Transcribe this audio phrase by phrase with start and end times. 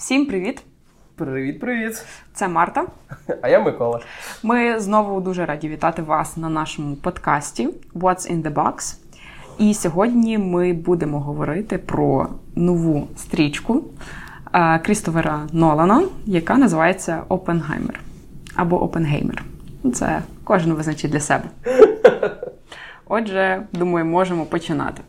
[0.00, 0.62] Всім привіт!
[1.16, 2.04] Привіт-привіт!
[2.32, 2.86] Це Марта.
[3.42, 4.00] А я Микола.
[4.42, 8.96] Ми знову дуже раді вітати вас на нашому подкасті What's in the Box.
[9.58, 13.84] І сьогодні ми будемо говорити про нову стрічку
[14.52, 18.00] е, Крістовера Нолана, яка називається Опенгаймер
[18.54, 19.44] або Опенгеймер.
[19.94, 21.44] Це кожен визначить для себе.
[23.08, 25.02] Отже, думаю, можемо починати.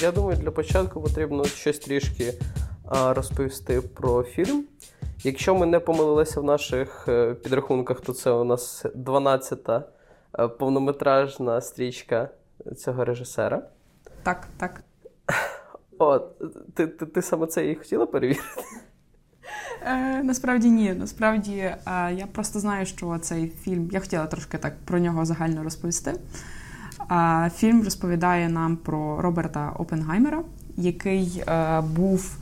[0.00, 2.34] Я думаю, для початку потрібно щось трішки
[2.90, 4.64] розповісти про фільм.
[5.22, 9.84] Якщо ми не помилилися в наших е, підрахунках, то це у нас 12-та
[10.38, 12.28] е, повнометражна стрічка
[12.76, 13.62] цього режисера.
[14.22, 14.82] Так, так.
[15.98, 16.38] От,
[16.74, 18.62] ти, ти, ти саме це і хотіла перевірити?
[19.86, 20.94] Е, насправді ні.
[20.94, 21.78] Насправді е,
[22.12, 23.88] я просто знаю, що цей фільм.
[23.92, 26.14] Я хотіла трошки так про нього загально розповісти.
[27.10, 30.42] Е, фільм розповідає нам про Роберта Опенгаймера,
[30.76, 32.36] який е, був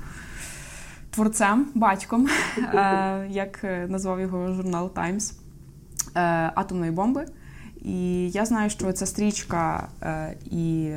[1.11, 5.11] творцем, батьком, е, як назвав його журнал е,
[6.55, 7.27] атомної бомби.
[7.83, 10.93] І я знаю, що ця стрічка е, і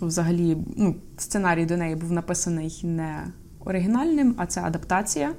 [0.00, 3.26] взагалі ну, сценарій до неї був написаний не
[3.64, 5.32] оригінальним, а це адаптація.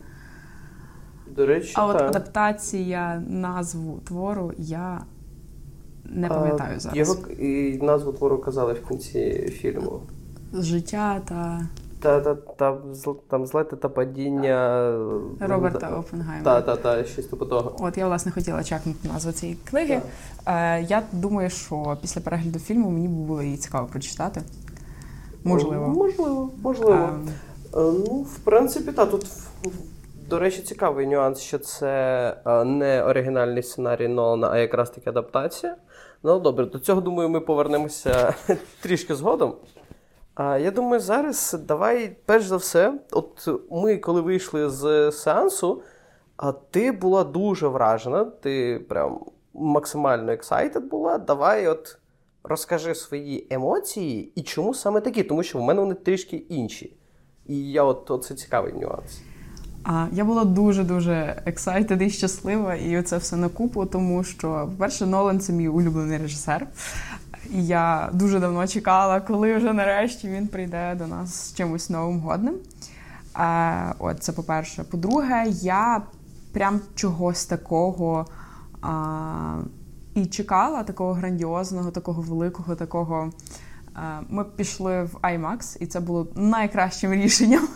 [1.36, 2.10] До речі, А от так.
[2.10, 5.02] адаптація назву твору я
[6.06, 6.98] не пам'ятаю зараз.
[6.98, 10.02] Його і назву твору казали в кінці фільму.
[10.54, 11.62] Життя та
[12.00, 12.78] Та, та, та,
[13.28, 14.92] там злети та падіння
[15.40, 16.04] Роберта
[16.44, 17.76] Та, та, та, щось типу того.
[17.80, 20.02] От я власне хотіла чекнути назву цієї книги.
[20.46, 24.42] Е, я думаю, що після перегляду фільму мені було її цікаво прочитати.
[25.44, 25.88] Можливо.
[25.88, 26.94] Можливо, можливо.
[26.94, 27.30] Ем,
[27.74, 29.10] Е, Ну, в принципі, так.
[29.12, 29.26] Тут,
[30.30, 31.88] до речі, цікавий нюанс, що це
[32.46, 35.76] е, не оригінальний сценарій Нолана, а якраз таки адаптація.
[36.24, 38.34] Ну, добре, до цього, думаю, ми повернемося
[38.82, 39.56] трішки згодом.
[40.36, 45.82] А я думаю, зараз давай, перш за все, от ми, коли вийшли з сеансу,
[46.38, 51.18] а ти була дуже вражена, ти прям максимально excited була.
[51.18, 51.98] Давай, от
[52.44, 56.98] розкажи свої емоції і чому саме такі, тому що в мене вони трішки інші.
[57.46, 59.22] І я от оце цікавий нюанс.
[59.84, 64.68] А я була дуже дуже excited і щаслива, і це все на купу, тому що,
[64.72, 66.68] по-перше, Нолан це мій улюблений режисер.
[67.54, 72.20] І я дуже давно чекала, коли вже нарешті він прийде до нас з чимось новим
[72.20, 72.56] годним.
[73.34, 74.84] А, от це по-перше.
[74.84, 76.02] По-друге, я
[76.54, 78.26] прям чогось такого
[78.82, 79.58] а,
[80.14, 83.32] і чекала, такого грандіозного, такого великого, такого.
[84.30, 87.68] Ми пішли в IMAX, і це було найкращим рішенням,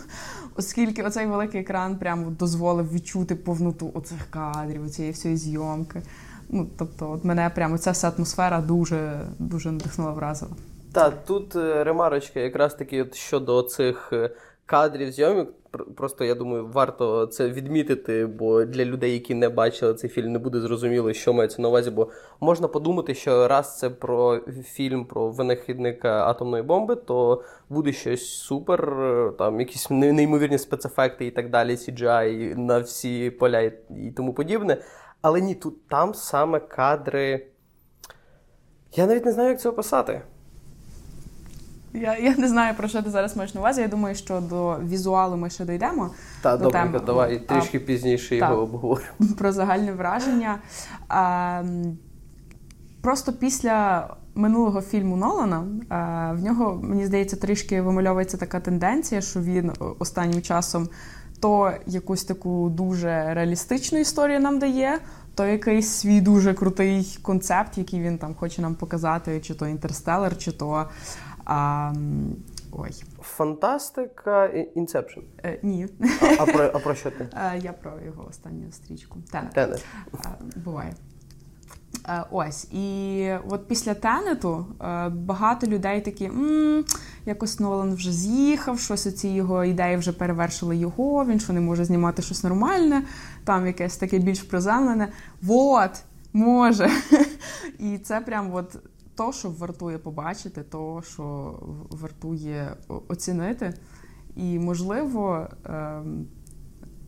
[0.58, 6.02] оскільки оцей великий екран прямо дозволив відчути повноту оцих кадрів, цієї всієї зйомки.
[6.48, 10.52] Ну, тобто, от мене прямо ця вся атмосфера дуже дуже надихнула, вразила.
[10.92, 14.30] Та тут е, ремарочка, якраз таки щодо цих е,
[14.66, 15.48] кадрів зйомок.
[15.96, 20.38] Просто я думаю, варто це відмітити, бо для людей, які не бачили цей фільм, не
[20.38, 21.90] буде зрозуміло, що мається на увазі.
[21.90, 22.08] Бо
[22.40, 28.96] можна подумати, що раз це про фільм про винахідника атомної бомби, то буде щось супер,
[29.38, 34.82] там якісь неймовірні спецефекти і так далі, CGI на всі поля і тому подібне.
[35.22, 37.46] Але ні, тут там саме кадри.
[38.92, 40.22] Я навіть не знаю, як це описати.
[42.00, 43.80] Я, я не знаю, про що ти зараз маєш на увазі.
[43.80, 46.10] Я думаю, що до візуалу ми ще дійдемо.
[46.42, 47.06] Та, до добренько, теми.
[47.06, 48.50] давай А, трішки пізніше так.
[48.50, 49.08] його обговоримо.
[49.38, 50.58] про загальне враження.
[51.08, 51.62] А,
[53.00, 59.40] просто після минулого фільму Нолана а, в нього, мені здається, трішки вимальовується така тенденція, що
[59.40, 60.88] він останнім часом
[61.40, 64.98] то якусь таку дуже реалістичну історію нам дає.
[65.34, 70.38] То якийсь свій дуже крутий концепт, який він там хоче нам показати, чи то інтерстелер,
[70.38, 70.86] чи то
[71.46, 71.92] а,
[72.72, 72.90] ой,
[73.22, 75.20] Фантастика Inception.
[75.44, 75.86] е, ні.
[76.22, 77.28] А, а, про, а про що ти?
[77.36, 79.18] Е, Я про його останню стрічку.
[79.32, 79.52] Tenet.
[79.52, 79.84] Tenet.
[80.14, 80.28] Е,
[80.64, 80.94] Буває.
[82.08, 82.64] Е, Ось.
[82.72, 86.84] І от після Tenet у е, багато людей такі, «М,
[87.26, 91.84] якось Нолан вже з'їхав, щось ці його ідеї вже перевершили його, він що не може
[91.84, 93.02] знімати щось нормальне,
[93.44, 95.08] там якесь таке більш приземлене.
[95.42, 95.90] Вот,
[96.32, 96.90] може.
[97.78, 98.76] І це прям от
[99.16, 101.54] то, що вартує побачити, то, що
[101.90, 102.76] вартує
[103.08, 103.74] оцінити.
[104.36, 106.26] І, можливо, ем,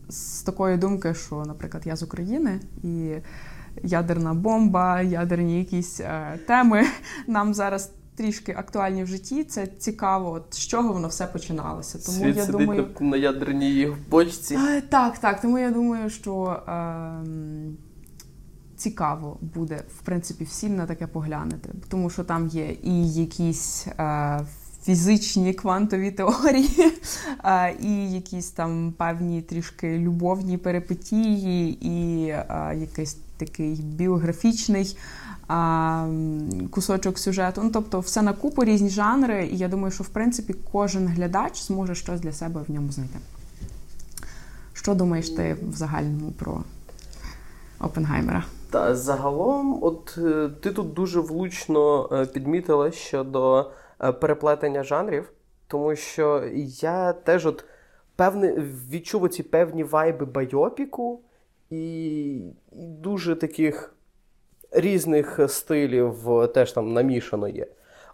[0.09, 3.13] з такої думки, що, наприклад, я з України і
[3.83, 6.85] ядерна бомба, ядерні якісь е, теми
[7.27, 9.45] нам зараз трішки актуальні в житті.
[9.45, 11.99] Це цікаво, от, з чого воно все починалося.
[12.07, 14.55] Тому Світ я сидить думаю, на, ядерній бочці.
[14.55, 15.41] Е, Так, так.
[15.41, 17.77] Тому я думаю, що ем,
[18.79, 21.71] цікаво буде, в принципі, всім на таке поглянути.
[21.89, 24.41] Тому що там є і якісь е,
[24.85, 26.93] фізичні квантові теорії,
[27.45, 34.99] е, і якісь там певні трішки любовні перипетії, і е, якийсь такий біографічний.
[36.71, 40.55] Кусочок сюжету, ну тобто все на купу різні жанри, і я думаю, що в принципі
[40.73, 43.19] кожен глядач зможе щось для себе в ньому знайти.
[44.73, 46.65] Що думаєш ти в загальному про
[47.81, 48.45] Опенгаймера?
[48.71, 53.71] Та загалом, от е, ти тут дуже влучно е, підмітила щодо
[54.01, 55.33] е, переплетення жанрів,
[55.67, 57.65] тому що я теж от
[58.17, 58.53] певне
[58.91, 61.21] відчув ці певні вайби байопіку
[61.71, 62.35] і,
[62.73, 63.95] і дуже таких
[64.71, 66.15] різних стилів
[66.55, 67.67] теж там намішано є.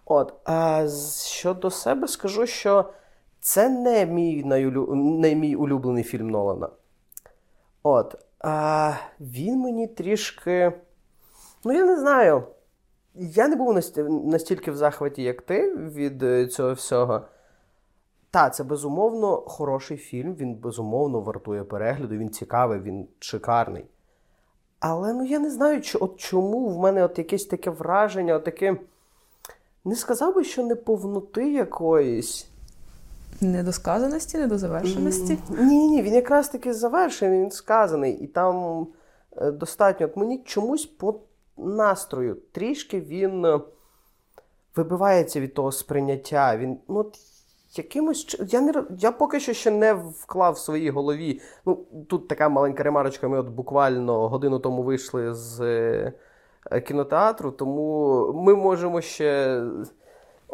[0.05, 0.87] От, а
[1.25, 2.85] щодо себе скажу, що
[3.39, 4.95] це не мій, найулю...
[4.95, 6.69] не мій улюблений фільм Нолана.
[7.83, 8.24] От.
[8.47, 10.71] А, він мені трішки.
[11.63, 12.43] Ну, я не знаю.
[13.15, 17.21] Я не був настільки в захваті, як ти від е, цього всього.
[18.31, 23.85] Та, це безумовно хороший фільм, він безумовно вартує перегляду, він цікавий, він шикарний.
[24.79, 28.43] Але ну я не знаю, чо- от чому в мене от якесь таке враження, от
[28.43, 28.77] таке.
[29.85, 32.47] Не сказав би, що неповноти якоїсь.
[33.41, 35.37] Недосказаності, недозавершеності.
[35.49, 38.87] Ні, ні, він якраз таки завершений, він сказаний, і там
[39.37, 40.05] е, достатньо.
[40.05, 41.19] От мені чомусь по
[41.57, 43.59] настрою трішки він е,
[44.75, 46.57] вибивається від того сприйняття.
[46.57, 47.17] Він, ну, от
[47.77, 48.37] якимось.
[48.47, 51.41] Я, не, я поки що ще не вклав в своїй голові.
[51.65, 53.27] Ну, тут така маленька ремарочка.
[53.27, 59.61] Ми от буквально годину тому вийшли з е, кінотеатру, тому ми можемо ще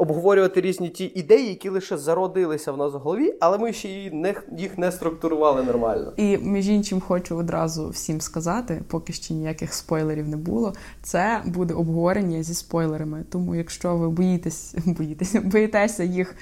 [0.01, 4.11] обговорювати різні ті ідеї, які лише зародилися в нас в голові, але ми ще її
[4.11, 6.13] не, їх не структурували нормально.
[6.17, 10.73] І між іншим хочу одразу всім сказати, поки ще ніяких спойлерів не було.
[11.03, 13.23] Це буде обговорення зі спойлерами.
[13.29, 16.35] Тому, якщо ви боїтесь, боїтеся, боїтеся їх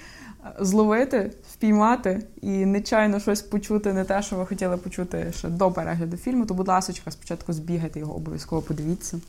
[0.45, 5.71] е, зловити, впіймати і нечайно щось почути, не те, що ви хотіли почути ще до
[5.71, 9.19] перегляду фільму, то, будь ласка, спочатку збігайте його, обов'язково подивіться.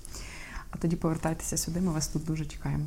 [0.70, 1.80] А тоді повертайтеся сюди.
[1.80, 2.84] Ми вас тут дуже чекаємо.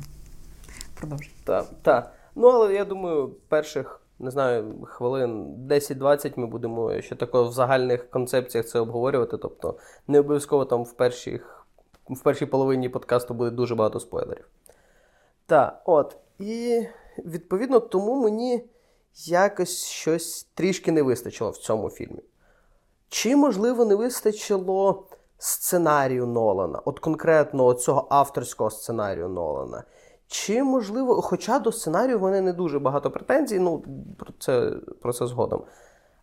[1.04, 1.32] Продовжуй.
[1.44, 2.12] Так, та.
[2.34, 8.10] Ну, але я думаю, перших, не знаю, хвилин 10-20 ми будемо ще тако в загальних
[8.10, 9.38] концепціях це обговорювати.
[9.38, 9.78] Тобто
[10.08, 11.66] не обов'язково там в перших,
[12.10, 14.48] в першій половині подкасту буде дуже багато спойлерів.
[15.46, 16.16] Так, от.
[16.38, 16.82] І
[17.18, 18.64] відповідно тому мені
[19.26, 22.20] якось щось трішки не вистачило в цьому фільмі.
[23.08, 25.06] Чи, можливо, не вистачило
[25.38, 29.84] сценарію Нолана, от конкретно цього авторського сценарію Нолана?
[30.28, 33.84] Чи, можливо, хоча до сценарію в мене не дуже багато претензій, ну,
[34.18, 34.72] про це,
[35.02, 35.62] про це згодом.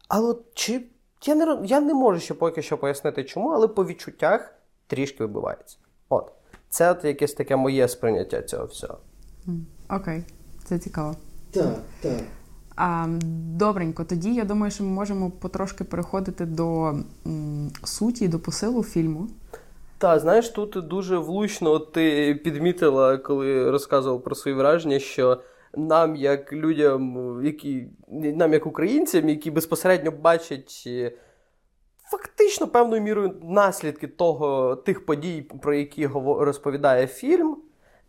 [0.08, 0.86] Але чи
[1.26, 4.54] я не, я не можу ще поки що пояснити чому, але по відчуттях
[4.88, 5.78] трішки вибивається.
[6.10, 6.32] От.
[6.70, 8.98] Це от якесь таке моє сприйняття цього всього.
[9.90, 10.24] Окей,
[10.66, 11.16] це цікаво.
[11.52, 12.20] Так, так.
[12.76, 13.08] А,
[13.56, 16.84] добренько, тоді я думаю, що ми можемо потрошки переходити до
[17.28, 19.28] м, суті, до посилу фільму.
[20.02, 25.42] Та, знаєш, тут дуже влучно ти підмітила, коли розказував про свої враження, що
[25.74, 31.12] нам, як людям, які нам, як українцям, які безпосередньо бачать е,
[32.12, 37.58] фактично певною мірою наслідки того, тих подій, про які розповідає фільм.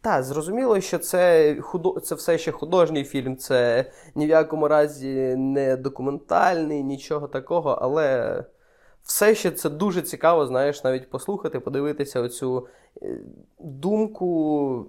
[0.00, 2.00] Та, зрозуміло, що це худо...
[2.00, 3.84] це все ще художній фільм, це
[4.14, 8.36] ні в якому разі не документальний, нічого такого, але
[9.02, 12.66] все ще це дуже цікаво, знаєш, навіть послухати, подивитися оцю
[13.02, 13.18] е,
[13.58, 14.86] думку,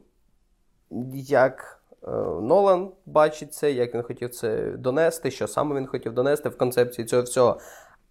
[1.13, 2.07] як е,
[2.41, 7.05] Нолан бачить це, як він хотів це донести, що саме він хотів донести в концепції
[7.05, 7.59] цього всього.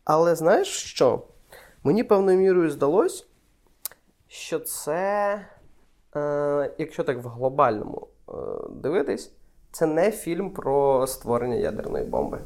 [0.04, 1.23] Але знаєш що?
[1.85, 3.26] Мені певною мірою здалось,
[4.28, 5.40] що це,
[6.16, 8.32] е, якщо так в глобальному е,
[8.71, 9.32] дивитись,
[9.73, 12.38] це не фільм про створення ядерної бомби.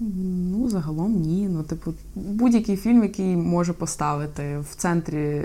[0.00, 1.48] Ну, загалом ні.
[1.48, 5.42] Ну, типу, будь-який фільм, який може поставити в центрі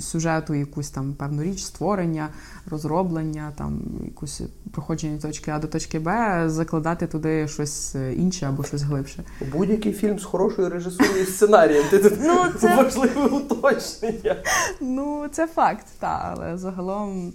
[0.00, 2.28] сюжету якусь там певну річ, створення,
[2.70, 8.82] розроблення, там якусь проходження точки А до точки Б, закладати туди щось інше або щось
[8.82, 9.24] глибше.
[9.52, 11.84] Будь-який фільм з хорошою режисурою і сценарієм.
[11.90, 14.36] Ти тут Ну, це- важливе уточнення.
[14.80, 17.32] Ну, це факт, так, але загалом,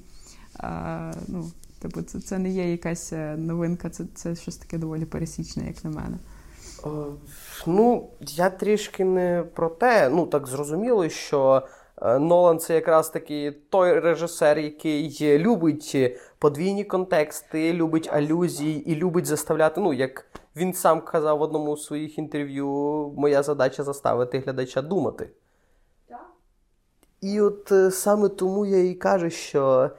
[0.59, 5.05] е, ну, типу, це, це не є якась е, новинка, це, це щось таке доволі
[5.05, 6.17] пересічне, як на мене.
[6.85, 6.89] Е,
[7.65, 10.09] Ну, я трішки не про те.
[10.09, 11.63] Ну, так зрозуміло, що
[12.01, 19.25] Е, Нолан це якраз таки той режисер, який любить подвійні контексти, любить алюзії і любить
[19.25, 19.81] заставляти.
[19.81, 22.67] Ну, як він сам казав в одному з своїх інтерв'ю,
[23.17, 25.29] моя задача заставити глядача думати.
[27.21, 29.89] І от е, саме тому я і кажу, що,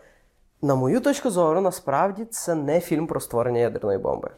[0.63, 4.31] на мою точку зору, насправді це не фільм про створення ядерної бомби.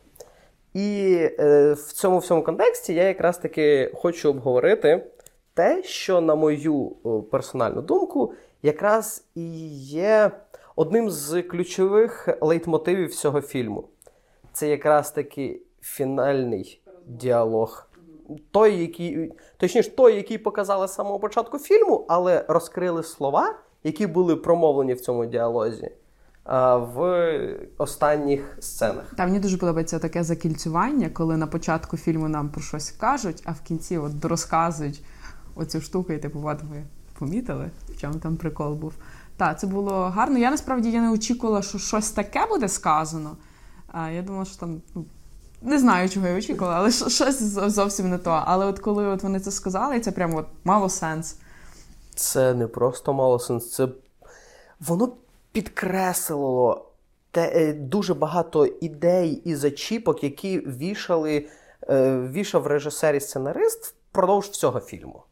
[0.74, 5.06] І е, в цьому всьому контексті я якраз таки хочу обговорити
[5.54, 6.90] те, що, на мою
[7.30, 10.30] персональну думку, якраз і є
[10.76, 13.88] одним з ключових лейтмотивів цього фільму.
[14.52, 17.88] Це якраз таки фінальний діалог.
[18.50, 24.36] Той, який, точніше, той, який показали з самого початку фільму, але розкрили слова, які були
[24.36, 25.90] промовлені в цьому діалозі
[26.46, 29.04] в останніх сценах.
[29.16, 33.52] Та мені дуже подобається таке закільцювання, коли на початку фільму нам про щось кажуть, а
[33.52, 35.02] в кінці от розказують
[35.54, 36.82] оцю штуку, і типу, от ви
[37.18, 38.92] помітили, в чому там прикол був.
[39.36, 40.38] Так, це було гарно.
[40.38, 43.36] Я насправді я не очікувала, що щось таке буде сказано.
[43.92, 44.82] А, Я думала, що там.
[44.94, 45.04] ну,
[45.62, 48.42] Не знаю, чого я очікувала, але щось зовсім не то.
[48.46, 51.36] Але от коли от вони це сказали, це прямо от мало сенс.
[52.14, 53.88] Це не просто мало сенс, це
[54.80, 55.12] воно
[55.54, 56.86] підкреслило
[57.30, 61.46] те, е, дуже багато ідей і зачіпок, які вішали,
[61.88, 65.22] е, вішав режисер і сценарист впродовж всього фільму.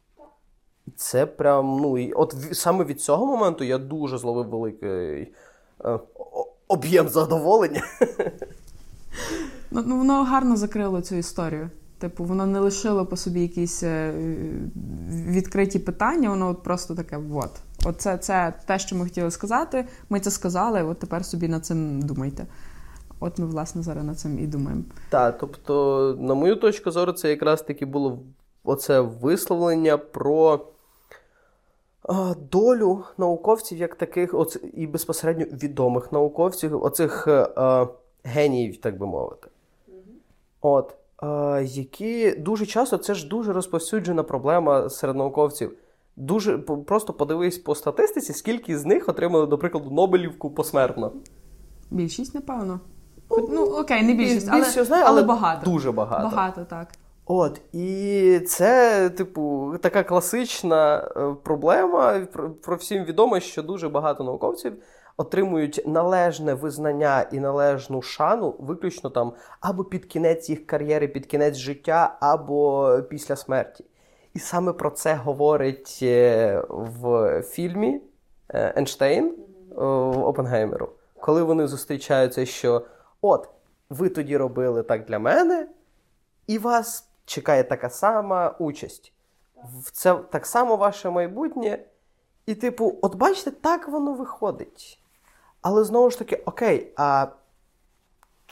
[0.96, 5.32] Це прям, ну, і от саме від цього моменту я дуже зловив великий
[5.84, 5.98] е,
[6.68, 7.82] об'єм задоволення.
[9.70, 11.70] Ну, ну, Воно гарно закрило цю історію.
[11.98, 14.14] Типу, воно не лишило по собі якісь е,
[15.28, 17.50] відкриті питання, воно от просто таке от.
[17.84, 19.88] Оце це те, що ми хотіли сказати.
[20.08, 22.46] Ми це сказали, от тепер собі над цим думайте.
[23.20, 24.82] От ми, власне, зараз над цим і думаємо.
[25.10, 28.18] Так, тобто, на мою точку зору, це якраз таки було
[28.64, 30.60] оце висловлення про
[32.52, 37.86] долю науковців, як таких, оце, і безпосередньо відомих науковців, оцих а,
[38.24, 39.48] геніїв, так би мовити.
[40.60, 45.72] От, а, які дуже часто це ж дуже розповсюджена проблема серед науковців.
[46.22, 51.12] Дуже просто подивись по статистиці, скільки з них отримали, до прикладу, Нобелівку посмертно.
[51.90, 52.80] Більшість, напевно.
[53.50, 55.70] Ну, окей, не більшість, але, знаю, але, але багато.
[55.70, 56.24] Дуже багато.
[56.24, 56.88] Багато, так.
[57.26, 62.26] От, і це, типу, така класична е, проблема.
[62.62, 64.72] Про всім відомо, що дуже багато науковців
[65.16, 71.56] отримують належне визнання і належну шану виключно там або під кінець їх кар'єри, під кінець
[71.56, 73.84] життя, або після смерті.
[74.34, 78.00] І саме про це говорить е, в фільмі
[78.48, 79.36] е, Ейнштейн
[80.24, 80.88] Опенгеймеру,
[81.20, 82.86] коли вони зустрічаються, що
[83.20, 83.48] от,
[83.90, 85.68] ви тоді робили так для мене,
[86.46, 89.12] і вас чекає така сама участь.
[89.92, 91.78] Це так само ваше майбутнє.
[92.46, 95.02] І, типу, от бачите, так воно виходить.
[95.62, 97.26] Але знову ж таки, окей, а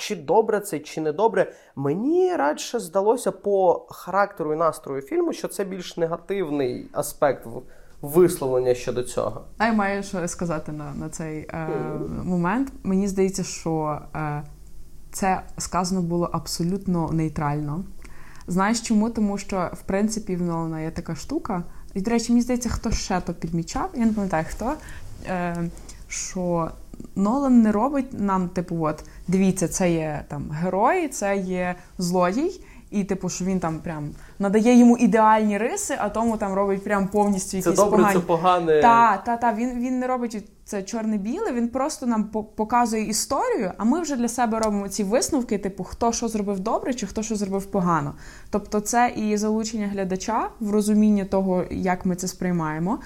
[0.00, 5.48] чи добре це, чи не добре, мені радше здалося по характеру і настрою фільму, що
[5.48, 7.46] це більш негативний аспект
[8.02, 9.44] висловлення щодо цього.
[9.58, 11.68] А я маю що сказати на на цей е,
[12.24, 12.72] момент.
[12.82, 14.42] Мені здається, що е,
[15.12, 17.84] це сказано було абсолютно нейтрально.
[18.46, 19.10] Знаєш чому?
[19.10, 21.62] Тому що, в принципі, в Нолана є така штука.
[21.94, 24.72] І, до речі, мені здається, хто ще то підмічав, я не пам'ятаю хто.
[25.26, 25.70] Е,
[26.08, 26.70] що
[27.16, 32.60] Нолан не робить нам, типу, от дивіться, це є там герой, це є злодій,
[32.90, 37.08] і типу, що він там прям надає йому ідеальні риси, а тому там робить прям
[37.08, 38.20] повністю якісь Це добре, погані.
[38.20, 38.80] це погане.
[38.80, 42.24] Так, та, та, він він не робить це чорне-біле, він просто нам
[42.56, 46.94] показує історію, а ми вже для себе робимо ці висновки, типу, хто що зробив добре,
[46.94, 48.14] чи хто що зробив погано.
[48.50, 52.98] Тобто, це і залучення глядача в розуміння того, як ми це сприймаємо.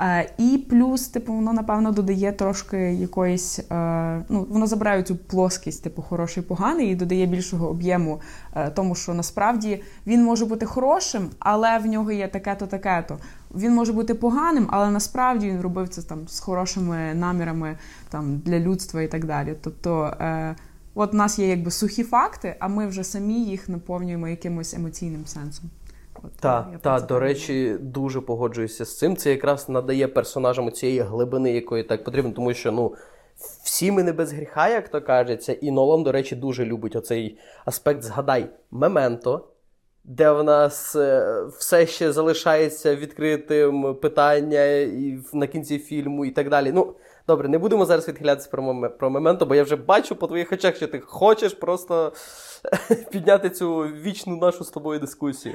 [0.00, 5.82] Е, і плюс, типу, воно, напевно, додає трошки якоїсь, е, ну, воно забирає цю плоскість,
[5.82, 8.20] типу, хороший, поганий, і додає більшого об'єму,
[8.54, 13.18] е, тому що насправді він може бути хорошим, але в нього є таке-то, таке-то.
[13.54, 17.78] Він може бути поганим, але насправді він робив це там з хорошими намірами
[18.10, 19.54] там, для людства і так далі.
[19.62, 20.16] Тобто,
[20.94, 25.26] от у нас є якби сухі факти, а ми вже самі їх наповнюємо якимось емоційним
[25.26, 25.70] сенсом.
[26.40, 29.16] Так, та, до речі, дуже погоджуюся з цим.
[29.16, 32.94] Це якраз надає персонажам цієї глибини, якої так потрібно, тому що ну.
[33.64, 37.38] Всі ми не без гріха, як то кажеться, і Нолан, до речі, дуже любить оцей
[37.64, 38.02] аспект.
[38.02, 39.48] Згадай, мементо,
[40.04, 46.48] де в нас е, все ще залишається відкритим питання і на кінці фільму і так
[46.48, 46.72] далі.
[46.72, 46.94] Ну,
[47.26, 50.76] добре, не будемо зараз відхилятися про про мементо, бо я вже бачу по твоїх очах,
[50.76, 52.12] що ти хочеш просто
[53.10, 55.54] підняти цю вічну нашу з тобою дискусію.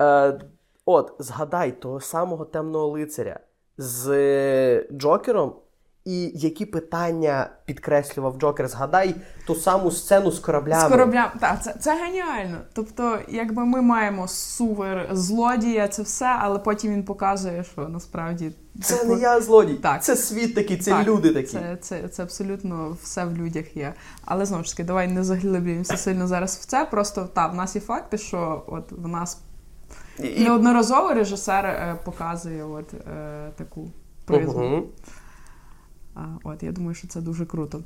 [0.00, 0.40] Е,
[0.84, 3.40] От, згадай того самого темного лицаря
[3.78, 5.56] з Джокером,
[6.04, 8.68] і які питання підкреслював Джокер.
[8.68, 9.14] Згадай
[9.46, 10.88] ту саму сцену з кораблями.
[10.88, 11.30] З кораблями.
[11.40, 12.58] Так, це, це геніально.
[12.72, 18.96] Тобто, якби ми маємо супер злодія, це все, але потім він показує, що насправді Це
[18.96, 20.04] типу, не я злодій, Так.
[20.04, 21.48] це світ такий, це Так, люди такі.
[21.48, 23.94] Це, це, це абсолютно все в людях є.
[24.24, 26.84] Але знову ж таки, давай не заглиблюємося сильно зараз в це.
[26.84, 29.38] Просто так, в нас є факти, що от в нас
[30.18, 33.90] І- неодноразово режисер е, показує от е, таку
[34.24, 34.68] призму.
[34.68, 34.84] Мгм.
[36.44, 37.82] От я думаю, що це дуже круто.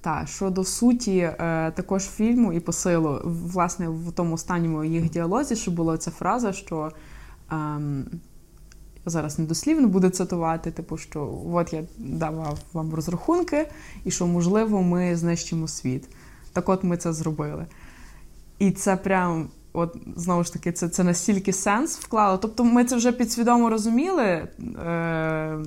[0.00, 1.34] Та щодо суті, е,
[1.76, 6.92] також фільму і посилу, власне, в тому останньому їх діалозі, що була ця фраза, що
[7.50, 8.06] ем,
[9.06, 13.68] зараз недослівно буду цитувати, типу, що от я давав вам розрахунки,
[14.04, 16.08] і що, можливо, ми знищимо світ.
[16.52, 17.66] Так от ми це зробили.
[18.58, 22.38] І це прям, от знову ж таки, це, це настільки сенс вклало.
[22.38, 24.48] Тобто ми це вже підсвідомо розуміли е,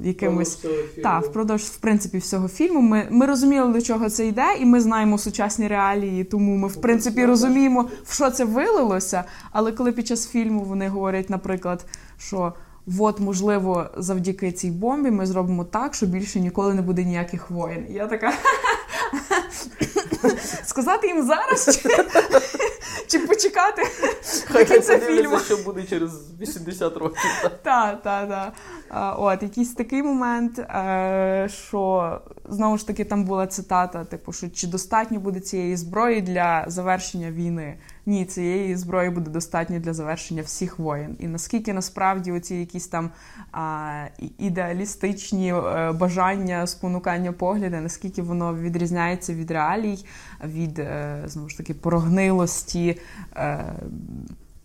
[0.03, 0.65] якимось.
[1.03, 2.81] Так, впродовж в принципі всього фільму.
[2.81, 6.81] Ми, ми розуміли, до чого це йде, і ми знаємо сучасні реалії, тому ми в
[6.81, 9.23] принципі розуміємо, в що це вилилося.
[9.51, 11.85] Але коли під час фільму вони говорять, наприклад,
[12.17, 12.53] що
[12.99, 17.85] от, можливо, завдяки цій бомбі ми зробимо так, що більше ніколи не буде ніяких воєн.
[17.89, 18.33] І я така.
[20.65, 21.89] Сказати їм зараз чи,
[23.07, 23.81] чи почекати
[24.45, 25.39] Хай кінця подивляться, фільму?
[25.39, 26.11] що буде через
[26.41, 27.21] 80 років.
[27.63, 28.53] Так, так, так.
[29.19, 34.67] От, якийсь такий момент, е, що знову ж таки там була цитата: типу, що чи
[34.67, 37.77] достатньо буде цієї зброї для завершення війни?
[38.05, 41.15] Ні, цієї зброї буде достатньо для завершення всіх воєн.
[41.19, 43.09] І наскільки насправді оці якісь там
[43.51, 44.05] а,
[44.37, 50.05] ідеалістичні е, бажання, спонукання погляди, наскільки воно відрізняється від реалій,
[50.43, 52.99] від е, знову ж таки прогнилості.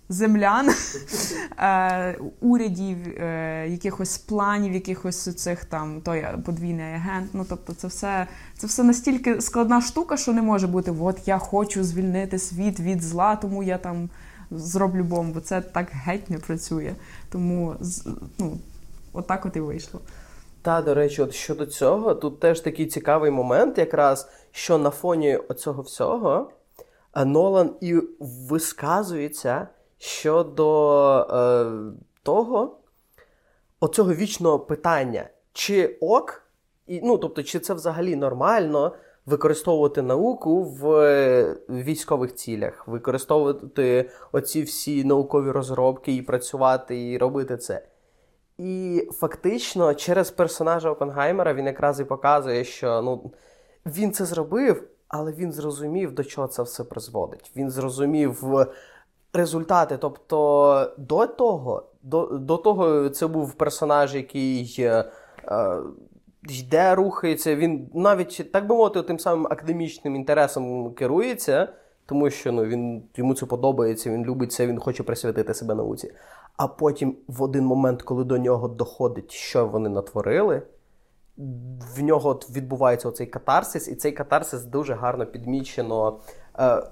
[0.09, 0.71] Землян,
[1.59, 7.31] е, урядів, е, якихось планів, якихось цих там той подвійний агент.
[7.33, 8.27] Ну тобто, це все,
[8.59, 13.03] це все настільки складна штука, що не може бути: от я хочу звільнити світ від
[13.03, 14.09] зла, тому я там
[14.51, 15.41] зроблю бомбу.
[15.41, 16.93] Це так геть не працює.
[17.31, 17.75] Тому
[18.39, 18.59] ну,
[19.13, 20.01] отак от і вийшло.
[20.63, 25.37] Та, до речі, от щодо цього, тут теж такий цікавий момент, якраз що на фоні
[25.37, 26.51] оцього всього
[27.17, 27.95] е, Нолан і
[28.49, 31.67] висказується щодо е,
[32.23, 32.79] того,
[33.81, 36.43] оцього вічного питання, чи ок,
[36.87, 38.93] і, ну, тобто, чи це взагалі нормально
[39.27, 47.57] використовувати науку в е, військових цілях, використовувати оці всі наукові розробки і працювати, і робити
[47.57, 47.83] це.
[48.59, 53.31] І фактично через персонажа Опенгаймера він якраз і показує, що ну,
[53.87, 57.53] він це зробив, але він зрозумів, до чого це все призводить.
[57.57, 58.45] Він зрозумів
[59.33, 59.99] результати.
[59.99, 65.05] Тобто, до того, до, до того це був персонаж, який е,
[65.45, 65.79] е,
[66.49, 67.57] йде, рухається.
[67.57, 71.69] Він навіть, так би мовити, тим самим академічним інтересом керується,
[72.07, 76.13] тому що ну, він, йому це подобається, він любить це, він хоче присвятити себе науці.
[76.57, 80.63] А потім, в один момент, коли до нього доходить, що вони натворили,
[81.97, 86.19] в нього відбувається оцей катарсис, і цей катарсис дуже гарно підмічено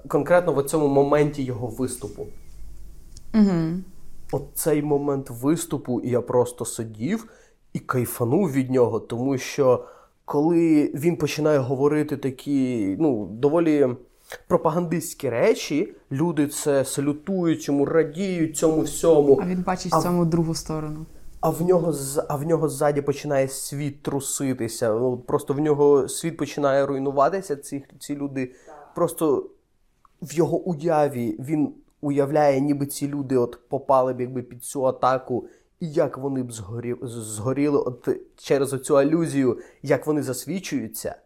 [0.08, 2.26] конкретно в цьому моменті його виступу.
[3.34, 3.80] Угу.
[4.32, 7.28] От цей момент виступу, і я просто сидів
[7.72, 9.84] і кайфанув від нього, тому що
[10.24, 13.88] коли він починає говорити такі, ну, доволі
[14.48, 19.40] пропагандистські речі, люди це салютують йому, радіють цьому всьому.
[19.42, 21.06] А він бачить А в цьому другу сторону.
[21.40, 21.94] А в нього
[22.28, 24.94] а в нього ззаді починає світ труситися.
[24.94, 27.56] Ну просто в нього світ починає руйнуватися.
[27.56, 28.52] Ці, ці люди
[28.94, 29.50] просто
[30.24, 35.48] в його уяві він уявляє, ніби ці люди от попали б якби під цю атаку,
[35.80, 41.16] і як вони б згорі, згоріли от через оцю алюзію, як вони засвічуються.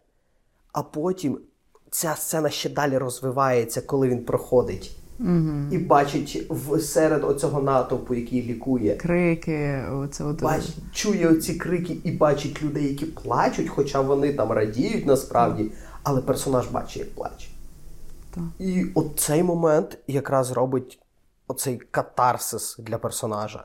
[0.73, 1.39] А потім
[1.91, 4.97] ця сцена ще далі розвивається, коли він проходить.
[5.71, 10.43] І бачить в серед оцього натовпу, який лікує, Крики, оце от.
[10.43, 16.23] Бач, чує оці крики і бачить людей, які плачуть, хоча вони там радіють насправді, але
[16.23, 17.49] персонаж бачить, як плаче.
[18.31, 18.45] Так.
[18.59, 21.01] І от цей момент якраз робить
[21.49, 23.65] оцей катарсис для персонажа.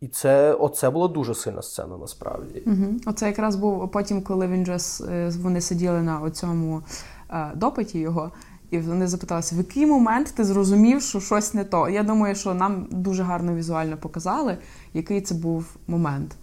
[0.00, 2.62] І це, оце була дуже сильна сцена насправді.
[2.66, 2.86] Угу.
[3.06, 6.82] Оце якраз був потім, коли він вже е, вони сиділи на оцьому
[7.30, 8.30] е, допиті його,
[8.70, 11.88] і вони запиталися, в який момент ти зрозумів, що щось не то.
[11.88, 14.58] Я думаю, що нам дуже гарно візуально показали,
[14.94, 16.36] який це був момент.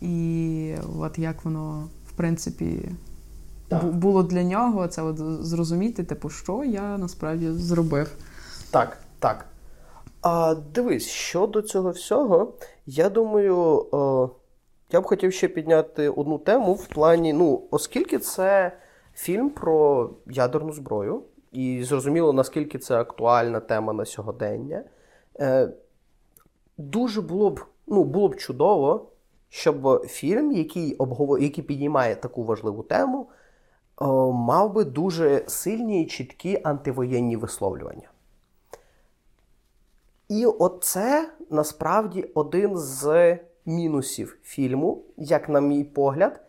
[0.00, 2.88] І от як воно, в принципі,
[3.70, 3.84] Так.
[3.84, 8.16] було для нього це от зрозуміти, типу, що я насправді зробив.
[8.70, 9.46] Так, так.
[10.22, 12.52] А дивись, щодо цього всього,
[12.86, 13.56] я думаю,
[13.92, 14.30] о,
[14.92, 18.72] я б хотів ще підняти одну тему в плані, ну, оскільки це
[19.14, 24.82] фільм про ядерну зброю, і зрозуміло, наскільки це актуальна тема на сьогодення,
[25.40, 25.68] е,
[26.78, 29.06] дуже було б ну, було б чудово,
[29.48, 31.40] щоб фільм, який обговор...
[31.40, 33.26] який піднімає таку важливу тему,
[34.32, 38.10] мав би дуже сильні і чіткі антивоєнні висловлювання.
[40.28, 46.40] І оце насправді один з мінусів фільму, як на мій погляд,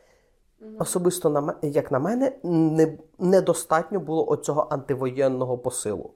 [0.79, 6.11] особисто на як на мене, не, недостатньо було оцього антивоєнного посилу.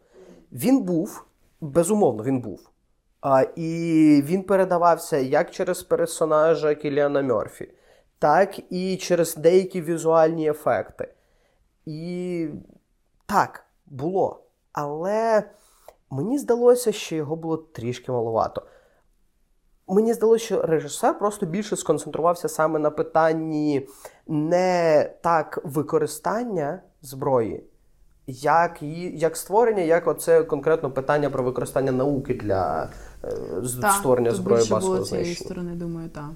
[0.51, 1.25] Він був,
[1.61, 2.69] безумовно, він був.
[3.21, 7.71] А, І він передавався як через персонажа Кіліана Мерфі,
[8.19, 11.14] так і через деякі візуальні ефекти.
[11.85, 12.47] І
[13.25, 14.43] так, було.
[14.73, 15.43] Але
[16.09, 18.61] мені здалося, що його було трішки маловато.
[19.87, 23.87] Мені здалося, що режисер просто більше сконцентрувався саме на питанні
[24.27, 27.63] не так використання зброї,
[28.27, 32.89] як її, як створення, як оце конкретно питання про використання науки для
[33.23, 33.37] е,
[33.81, 36.29] та, створення тут зброї більше було цієї сторони, думаю, так.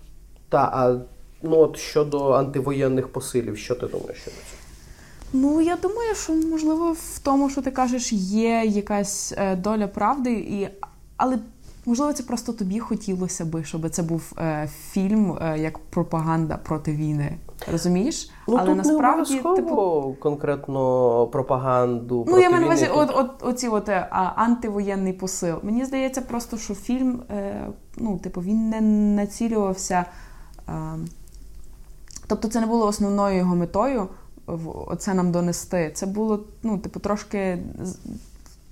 [0.50, 1.00] Так, а
[1.42, 4.59] ну от щодо антивоєнних посилів, що ти думаєш щодо цього?
[5.34, 10.32] Ну, я думаю, що можливо в тому, що ти кажеш, є якась е, доля правди,
[10.32, 10.70] і
[11.18, 11.39] але
[11.86, 16.92] можливо це просто тобі хотілося би, щоб це був е, фільм е, як пропаганда проти
[16.92, 17.38] війни.
[17.72, 18.32] Розумієш?
[18.48, 20.15] Ну, але тут насправді не типу...
[20.20, 22.15] конкретно пропаганду.
[22.18, 25.58] Ну, проти я маю на увазі, от, от, оці от, е, а, антивоєнний посил.
[25.63, 28.82] Мені здається, просто що фільм, е, ну, типу, він не
[29.22, 30.06] націлювався.
[30.70, 30.74] Е,
[32.28, 34.08] тобто, це не було основною його метою
[34.88, 35.92] оце нам донести.
[35.96, 37.60] Це було, ну, типу, трошки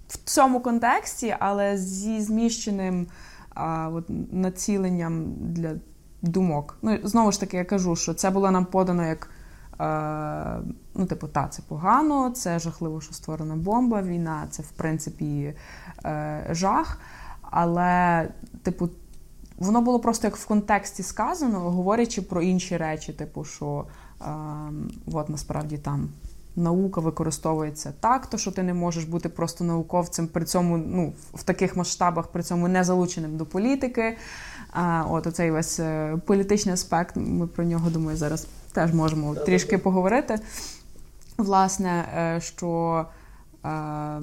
[0.08, 3.08] в цьому контексті, але зі зміщеним
[3.54, 5.76] а, от, націленням для
[6.22, 6.78] думок.
[6.82, 9.30] Ну, знову ж таки, я кажу, що це було нам подано як.
[9.80, 10.60] Е,
[10.96, 15.54] ну, типу, та, це погано, це жахливо, що створена бомба, війна, це в принципі
[16.06, 17.00] е, жах.
[17.42, 18.30] Але,
[18.64, 18.90] типу,
[19.58, 23.86] воно було просто як в контексті сказано, говорячи про інші речі, типу, що
[25.12, 26.10] от насправді там
[26.56, 31.44] наука використовується так, то що ти не можеш бути просто науковцем при цьому ну, в
[31.44, 34.18] таких масштабах, при цьому не залученим до політики.
[34.72, 39.78] А, от оцей весь е, політичний аспект, ми про нього думаю зараз теж можемо трішки
[39.78, 40.40] поговорити.
[41.38, 43.06] Власне, е, що
[43.66, 44.22] е,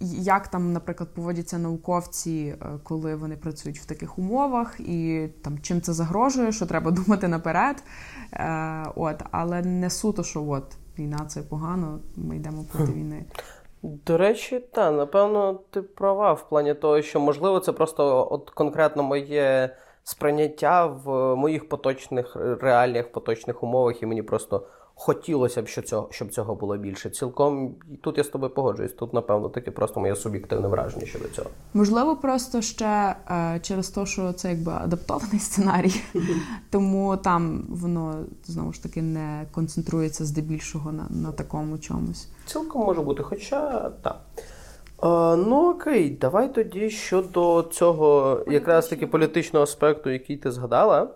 [0.00, 5.80] як там, наприклад, поводяться науковці, е, коли вони працюють в таких умовах, і там чим
[5.80, 7.82] це загрожує, що треба думати наперед.
[8.32, 10.64] Е, от, але не суто, що от
[10.98, 13.24] війна це погано, ми йдемо проти війни.
[13.82, 19.02] До речі, та, напевно, ти права в плані того, що можливо це просто от конкретно
[19.02, 24.66] моє сприйняття в моїх поточних реаліях, поточних умовах, і мені просто
[24.98, 27.10] хотілося б, що цього, щоб цього було більше.
[27.10, 28.92] Цілком тут я з тобою погоджуюсь.
[28.92, 31.50] Тут, напевно, таке просто моє суб'єктивне враження щодо цього.
[31.74, 36.00] Можливо, просто ще е, через те, що це якби адаптований сценарій,
[36.70, 42.28] тому там воно знову ж таки не концентрується здебільшого на, на такому чомусь.
[42.46, 44.20] Цілком може бути, хоча так.
[45.02, 51.08] Е, ну окей, давай тоді щодо цього якраз таки політичного аспекту, який ти згадала.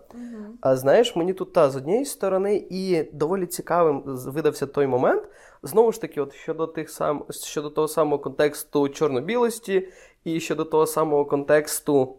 [0.61, 5.23] А знаєш, мені тут та з однієї сторони і доволі цікавим видався той момент.
[5.63, 9.87] Знову ж таки, от щодо тих сам щодо того самого контексту чорно-білості,
[10.23, 12.15] і щодо того самого контексту.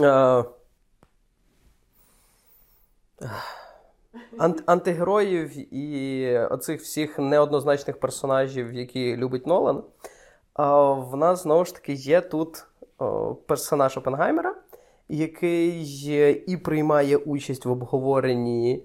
[0.00, 0.44] Е,
[4.38, 9.84] Ант- антигероїв і оцих всіх неоднозначних персонажів, які любить Нолан.
[11.10, 12.66] В нас знову ж таки є тут
[13.46, 14.54] персонаж Опенгаймера,
[15.08, 18.82] який і приймає участь в обговоренні,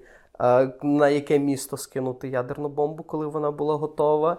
[0.83, 4.37] на яке місто скинути ядерну бомбу, коли вона була готова.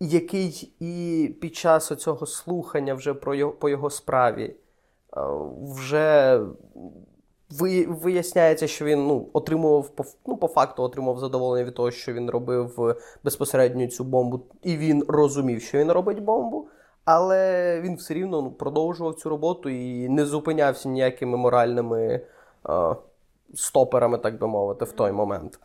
[0.00, 4.56] Який і під час цього слухання вже про його, по його справі
[5.60, 6.40] вже
[7.88, 9.90] виясняється, що він ну, отримував
[10.26, 12.94] ну, по факту отримав задоволення від того, що він робив е,
[13.24, 16.68] безпосередньо цю бомбу, і він розумів, що він робить бомбу,
[17.04, 22.20] але він все рівно ну, продовжував цю роботу і не зупинявся ніякими моральними
[22.68, 22.96] е,
[23.54, 25.60] стоперами, так би мовити, в той момент.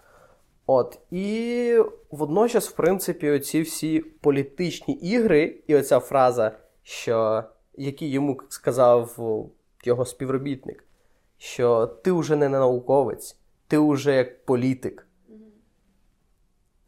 [0.65, 6.52] От, і водночас, в принципі, оці всі політичні ігри, і оця фраза,
[6.84, 7.43] що,
[7.78, 9.15] який йому сказав
[9.84, 10.84] його співробітник,
[11.38, 15.08] що ти вже не науковець, ти вже як політик.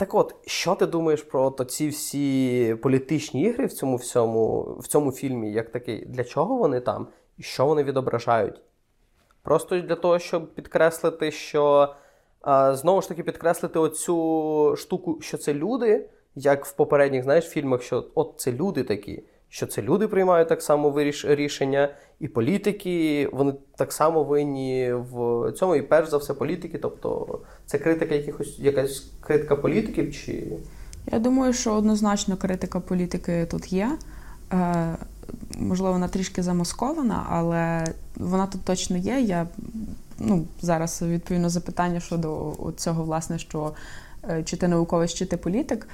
[0.01, 4.87] Так от, що ти думаєш про то ці всі політичні ігри в цьому всьому, в
[4.87, 6.05] цьому фільмі, як такий?
[6.05, 7.07] Для чого вони там?
[7.37, 8.61] І що вони відображають?
[9.43, 11.95] Просто для того, щоб підкреслити, що
[12.71, 18.05] знову ж таки підкреслити оцю штуку, що це люди, як в попередніх знаєш, фільмах, що
[18.15, 21.25] от це люди такі, що це люди приймають так само виріш...
[21.25, 26.77] рішення, і політики, вони так само винні в цьому, і перш за все, політики.
[26.77, 30.47] Тобто це критика якихось якась критика політиків чи.
[31.11, 33.97] Я думаю, що однозначно критика політики тут є.
[34.53, 34.95] Е,
[35.57, 39.19] Можливо, вона трішки замаскована, але вона тут точно є.
[39.21, 39.47] Я
[40.19, 43.73] ну, зараз відповім на запитання щодо цього, власне, що
[44.29, 45.87] е, чи ти науковець, чи ти політик.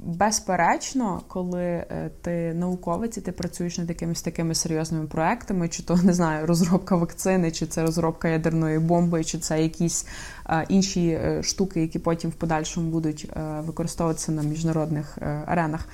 [0.00, 5.96] Безперечно, коли е, ти науковець і ти працюєш над якимись такими серйозними проектами, чи то
[5.96, 10.06] не знаю, розробка вакцини, чи це розробка ядерної бомби, чи це якісь
[10.50, 15.88] е, інші е, штуки, які потім в подальшому будуть використовуватися на міжнародних аренах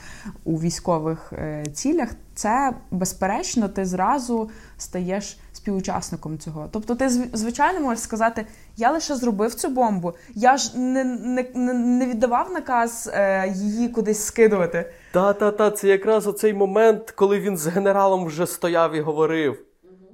[0.44, 1.32] у військових
[1.72, 6.68] цілях, це безперечно, ти зразу стаєш співучасником цього.
[6.72, 8.46] Тобто, ти звичайно можеш сказати,
[8.76, 14.24] я лише зробив цю бомбу, я ж не не, не віддавав наказ е, її кудись
[14.24, 14.90] скидувати.
[15.12, 19.58] Та-та-та, це якраз оцей момент, коли він з генералом вже стояв і говорив.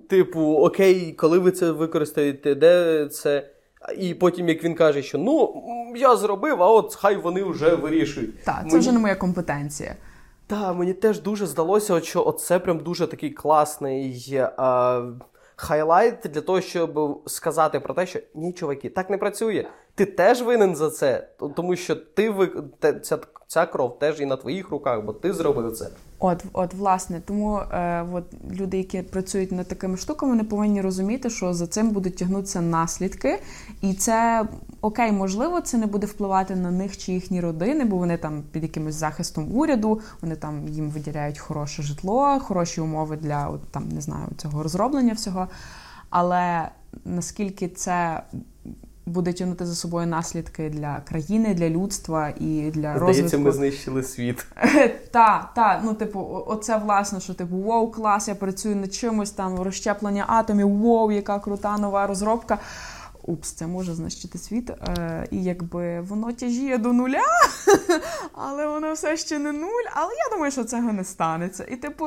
[0.09, 3.51] Типу, окей, коли ви це використаєте, де це.
[3.99, 5.55] І потім, як він каже, що ну
[5.97, 8.45] я зробив, а от хай вони вже вирішують.
[8.45, 8.79] Так, це Мені...
[8.79, 9.97] вже не моя компетенція.
[10.47, 15.03] Так, мені теж дуже здалося, що це прям дуже такий класний а,
[15.61, 19.66] хайлайт для того, щоб сказати про те, що ні, чуваки, так не працює.
[19.94, 22.35] Ти теж винен за це, тому що ти
[23.03, 25.88] ця, ця кров теж і на твоїх руках, бо ти зробив це.
[26.22, 31.30] От, от, власне, тому е, от люди, які працюють над такими штуками, вони повинні розуміти,
[31.30, 33.42] що за цим будуть тягнутися наслідки,
[33.80, 34.46] і це
[34.80, 38.62] окей, можливо, це не буде впливати на них чи їхні родини, бо вони там під
[38.62, 44.00] якимось захистом уряду, вони там їм виділяють хороше житло, хороші умови для от, там не
[44.00, 45.48] знаю цього розроблення всього.
[46.11, 46.68] Але
[47.04, 48.22] наскільки це
[49.11, 53.12] буде тягнути за собою наслідки для країни, для людства і для розвитку.
[53.12, 54.46] Здається, ми знищили світ.
[55.11, 55.81] Так, так.
[55.85, 60.68] Ну, типу, оце власне, що типу, воу, клас, я працюю над чимось там, розщеплення атомів,
[60.68, 62.59] воу, яка крута нова розробка.
[63.23, 64.70] Упс, це може знищити світ.
[64.70, 67.27] Е, І якби воно тяжіє до нуля,
[68.33, 69.87] але воно все ще не нуль.
[69.94, 71.64] Але я думаю, що цього не станеться.
[71.70, 72.07] І, типу,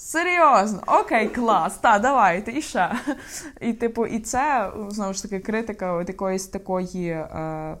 [0.00, 2.92] Серйозно, окей, клас, та давайте і ще.
[3.60, 7.76] І типу, і це знову ж таки критика от якоїсь такої е,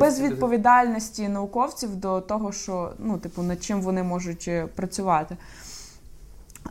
[0.00, 5.36] безвідповідальності науковців до того, що ну, типу, над чим вони можуть е, працювати.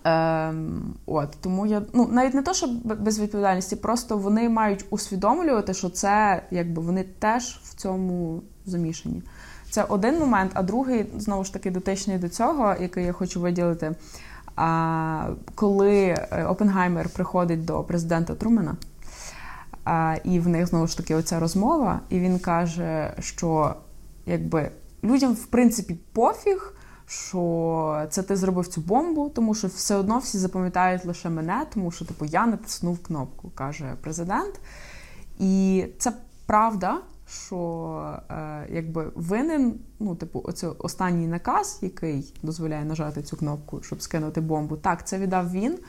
[0.04, 5.90] Ем, от, Тому я ну навіть не то, що безвідповідальності, просто вони мають усвідомлювати, що
[5.90, 9.24] це якби вони теж в цьому замішані.
[9.70, 13.96] Це один момент, а другий, знову ж таки, дотичний до цього, який я хочу виділити.
[14.56, 18.76] А, Коли е, Опенгаймер приходить до президента Трумена,
[19.84, 23.76] а, і в них знову ж таки оця розмова, і він каже, що
[24.26, 24.72] якби
[25.04, 26.74] людям в принципі пофіг,
[27.08, 31.92] що це ти зробив цю бомбу, тому що все одно всі запам'ятають лише мене, тому
[31.92, 34.60] що типу я натиснув кнопку, каже президент.
[35.40, 36.12] І це
[36.46, 43.84] правда що е, якби винен, ну, типу, оце останній наказ, який дозволяє нажати цю кнопку,
[43.84, 44.76] щоб скинути бомбу.
[44.76, 45.80] Так, це віддав він.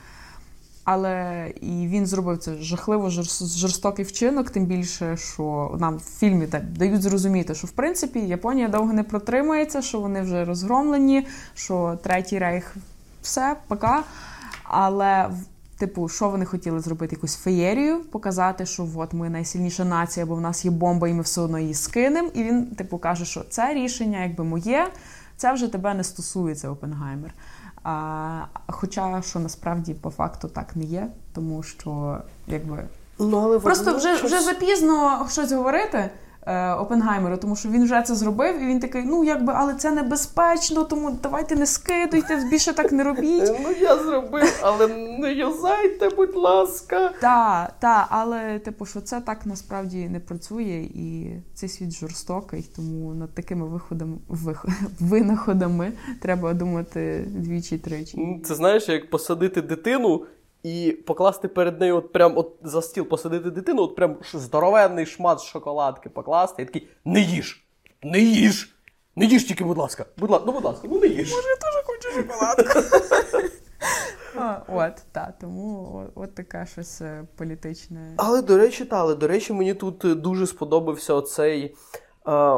[0.83, 6.65] Але і він зробив це жахливо жорстокий вчинок, тим більше, що нам в фільмі так
[6.65, 12.39] дають зрозуміти, що в принципі Японія довго не протримається, що вони вже розгромлені, що третій
[12.39, 12.75] рейх
[13.21, 14.03] все, пока.
[14.63, 15.29] Але
[15.79, 17.15] Типу, що вони хотіли зробити?
[17.15, 21.21] Якусь феєрію, показати, що от ми найсильніша нація, бо в нас є бомба, і ми
[21.21, 22.29] все одно її скинемо.
[22.33, 24.87] І він, типу, каже, що це рішення, якби моє,
[25.37, 27.33] це вже тебе не стосується, Опенгаймер.
[27.83, 32.83] А, Хоча що насправді по факту так не є, тому що якби
[33.19, 36.09] ну, але просто вже, вже запізно щось говорити.
[36.45, 39.91] Е, Опенгаймеру, тому що він вже це зробив, і він такий, ну якби, але це
[39.91, 43.51] небезпечно, тому давайте не скидуйте, більше так не робіть.
[43.63, 44.87] Ну я зробив, але
[45.19, 47.11] не юзайте, будь ласка.
[47.21, 53.13] Так, так, але типу, що це так насправді не працює, і цей світ жорстокий, тому
[53.13, 54.65] над такими виходами вих...
[54.99, 58.41] винаходами треба думати двічі-тричі.
[58.43, 60.25] Це знаєш, як посадити дитину
[60.63, 65.41] і покласти перед нею от прям от за стіл посадити дитину, от прям здоровенний шмат
[65.41, 67.65] шоколадки покласти, і такий не їж!
[68.03, 68.75] Не їж!
[69.15, 71.31] Не їж тільки, будь ласка, будь ласка, ну будь ласка, ну не їж.
[71.31, 72.79] Може, я теж хочу шоколадку.
[74.67, 78.13] От, так, тому от, от таке щось е, політичне.
[78.17, 81.75] Але, до речі, та, але, до речі, мені тут е, дуже сподобався оцей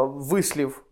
[0.08, 0.91] вислів е,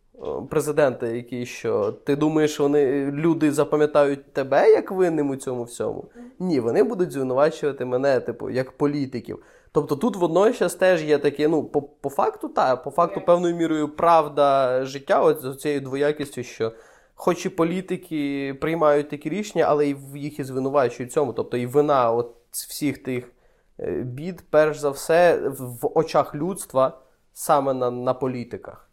[0.49, 6.05] президента, який що ти думаєш, вони люди запам'ятають тебе як винним у цьому всьому?
[6.39, 9.43] Ні, вони будуть звинувачувати мене, типу, як політиків.
[9.71, 13.89] Тобто тут водночас теж є таке, ну, по по факту, так, по факту, певною мірою
[13.89, 16.71] правда життя, от з цією двоякістю, що
[17.15, 21.33] хоч і політики приймають такі рішення, але і їх і звинувачують цьому.
[21.33, 23.31] Тобто і вина от всіх тих
[23.79, 27.01] е, бід, перш за все, в очах людства
[27.33, 28.88] саме на на політиках.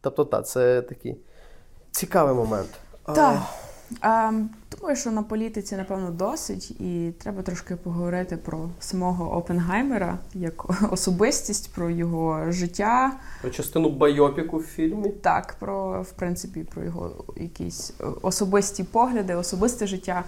[0.00, 1.16] Тобто, так, це такий
[1.90, 2.70] цікавий момент.
[3.04, 3.42] Так.
[4.00, 4.32] А,
[4.78, 11.74] Думаю, що на політиці, напевно, досить, і треба трошки поговорити про самого Опенгаймера як особистість,
[11.74, 13.12] про його життя.
[13.40, 15.08] Про частину байопіку в фільмі.
[15.08, 20.24] Так, про в принципі про його якісь особисті погляди, особисте життя.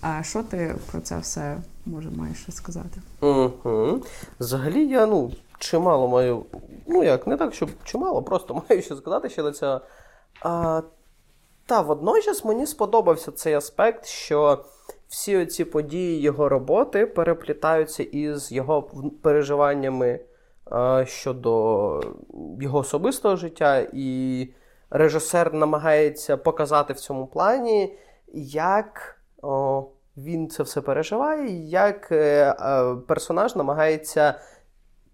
[0.00, 3.00] А що ти про це все може маєш сказати?
[3.20, 4.02] Угу.
[4.40, 6.46] Взагалі, я ну чимало маю.
[6.86, 9.80] Ну як, не так, щоб чимало, просто маю що сказати ще до цього.
[10.42, 10.82] А,
[11.66, 14.64] Та водночас мені сподобався цей аспект, що
[15.08, 18.82] всі ці події його роботи переплітаються із його
[19.22, 20.20] переживаннями
[20.64, 22.00] а, щодо
[22.60, 24.48] його особистого життя, і
[24.90, 27.98] режисер намагається показати в цьому плані,
[28.32, 29.12] як.
[29.42, 34.34] О, він це все переживає, як е, е, персонаж намагається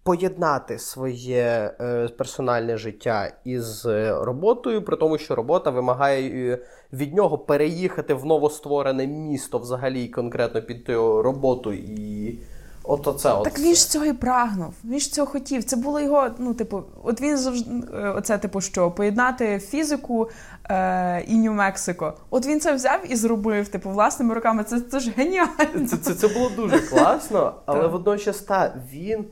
[0.03, 6.59] поєднати своє е, персональне життя із роботою, при тому, що робота вимагає
[6.93, 12.39] від нього переїхати в новостворене місто взагалі конкретно під ту роботу і.
[12.85, 14.75] От оце, от Так він ж цього і прагнув.
[14.85, 15.65] Він ж цього хотів.
[15.65, 16.29] Це було його.
[16.39, 17.71] Ну, типу, от він завжди
[18.17, 20.31] оце, типу, що поєднати фізику
[20.65, 22.13] е, і Нью-Мексико.
[22.31, 24.65] От він це взяв і зробив, типу, власними руками.
[24.65, 25.87] Це це ж геніально.
[25.89, 29.25] Це це, це було дуже класно, але водночас та він.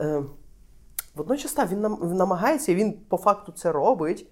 [0.00, 0.22] Е,
[1.14, 1.80] Водночас він
[2.16, 4.26] намагається, він по факту це робить,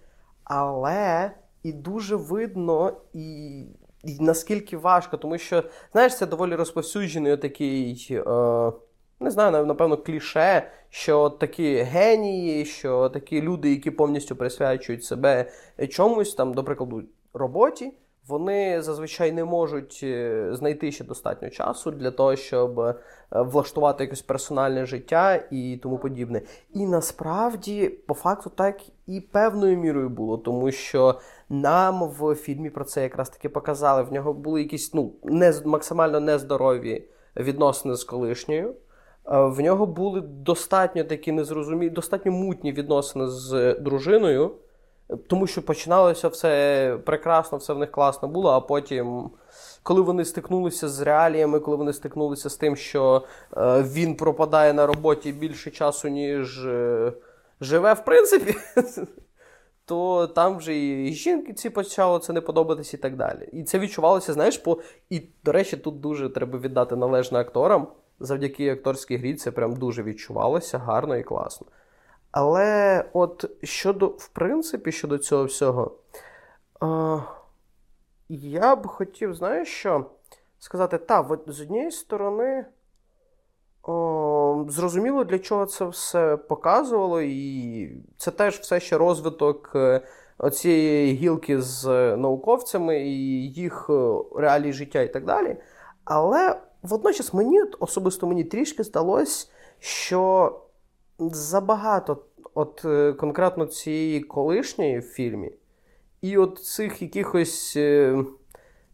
[0.44, 1.30] але
[1.62, 3.66] і дуже видно і
[4.04, 8.72] і наскільки важко, тому що, знаєш, це доволі розповсюджений такий, е,
[9.20, 15.50] не знаю, напевно, кліше, що такі генії, що такі люди, які повністю присвячують себе
[15.90, 17.02] чомусь, там, до прикладу,
[17.34, 17.92] роботі.
[18.28, 22.94] Вони зазвичай не можуть е, знайти ще достатньо часу для того, щоб е,
[23.30, 26.42] влаштувати якесь персональне життя і тому подібне.
[26.74, 32.84] І насправді, по факту, так і певною мірою було, тому що нам в фільмі про
[32.84, 34.02] це якраз таки показали.
[34.02, 38.74] В нього були якісь ну, не, максимально нездорові відносини з колишньою.
[39.24, 44.50] В нього були достатньо такі незрозумілі, достатньо мутні відносини з дружиною.
[45.28, 49.30] Тому що починалося все прекрасно, все в них класно було, а потім,
[49.82, 53.24] коли вони стикнулися з реаліями, коли вони стикнулися з тим, що
[53.56, 57.12] е, він пропадає на роботі більше часу, ніж е,
[57.60, 58.54] живе, в принципі,
[59.84, 63.48] то там вже і жінки ці почало це не подобатись і так далі.
[63.52, 64.80] І це відчувалося, знаєш, по.
[65.10, 67.88] І, до речі, тут дуже треба віддати належне акторам.
[68.20, 71.66] Завдяки акторській грі це прям дуже відчувалося гарно і класно.
[72.36, 75.92] Але от щодо, в принципі, щодо цього всього,
[76.82, 77.22] е,
[78.28, 80.06] я б хотів, знаєш що,
[80.58, 82.66] сказати, так, з однієї сторони,
[83.82, 90.00] о, зрозуміло, для чого це все показувало, і це теж все ще розвиток е,
[90.38, 95.56] оцієї гілки з науковцями і їх е, реалій життя і так далі.
[96.04, 100.52] Але водночас мені особисто мені трішки здалось, що
[101.18, 102.22] забагато
[102.54, 105.52] от е, конкретно цієї колишньої в фільмі,
[106.22, 108.24] і от цих якихось е,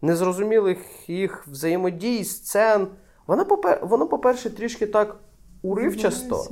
[0.02, 0.78] незрозумілих
[1.08, 2.88] їх взаємодій, сцен.
[3.26, 3.46] Воно,
[3.82, 5.16] воно, по-перше, трішки так
[5.62, 6.46] уривчасто.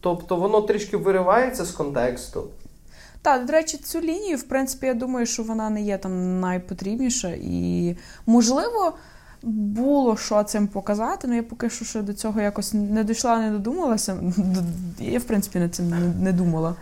[0.00, 2.44] Тобто воно трішки виривається з контексту.
[3.22, 7.28] Так, до речі, цю лінію, в принципі, я думаю, що вона не є там найпотрібніша.
[7.40, 7.96] І,
[8.26, 8.92] можливо,
[9.44, 13.50] було що цим показати, але я поки що ще до цього якось не дійшла, не
[13.50, 14.16] додумалася.
[14.98, 16.74] Я, в принципі, над цим не думала.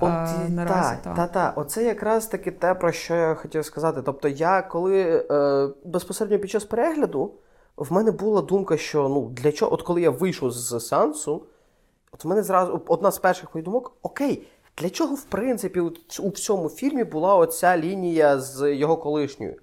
[0.00, 4.02] От, а, наразі, та, та, та, Оце якраз таки те, про що я хотів сказати.
[4.04, 7.32] Тобто, я коли е, безпосередньо під час перегляду
[7.76, 11.42] в мене була думка, що ну для чого, от коли я вийшов з сеансу,
[12.12, 14.46] от в мене зразу одна з перших моїх думок: окей,
[14.78, 19.56] для чого в принципі у, у всьому фільмі була оця лінія з його колишньою?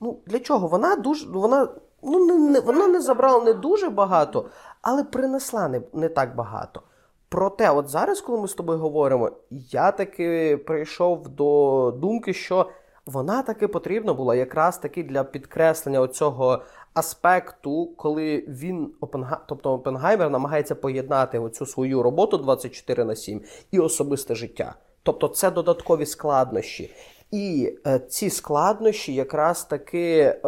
[0.00, 0.68] Ну, для чого?
[0.68, 1.68] Вона дуже вона
[2.06, 4.46] ну, не, не, вона не забрала не дуже багато,
[4.82, 6.82] але принесла не, не так багато.
[7.28, 12.66] Проте, от зараз, коли ми з тобою говоримо, я таки прийшов до думки, що
[13.06, 16.62] вона таки потрібна була якраз таки для підкреслення оцього
[16.94, 19.40] аспекту, коли він Опенга...
[19.48, 24.74] тобто Опенгаймер намагається поєднати оцю свою роботу 24 на 7 і особисте життя.
[25.02, 26.94] Тобто це додаткові складнощі.
[27.30, 30.38] І е, ці складнощі якраз таки е,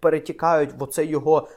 [0.00, 1.48] перетікають в оцей його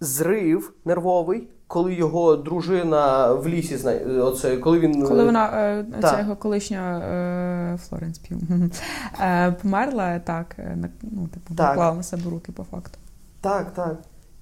[0.00, 6.10] зрив нервовий, коли його дружина в лісі знає, оце, коли він Коли вона е, Так.
[6.10, 8.38] ця його колишня е, Флоренс П'ю
[9.20, 11.68] е, померла, так, е, ну, типу, Так.
[11.68, 12.98] наклала на себе руки по факту.
[13.40, 13.96] Так, так.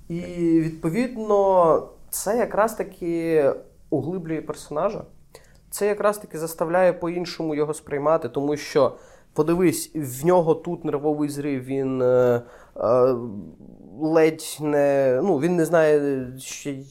[0.08, 0.20] І
[0.60, 3.44] відповідно, це якраз таки
[3.90, 5.02] углиблює персонажа.
[5.70, 8.92] Це якраз таки заставляє по-іншому його сприймати, тому що,
[9.38, 12.42] подивись, в нього тут нервовий зрив, він е,
[12.76, 13.14] е,
[14.00, 15.20] ледь не.
[15.22, 16.26] Ну, він не знає,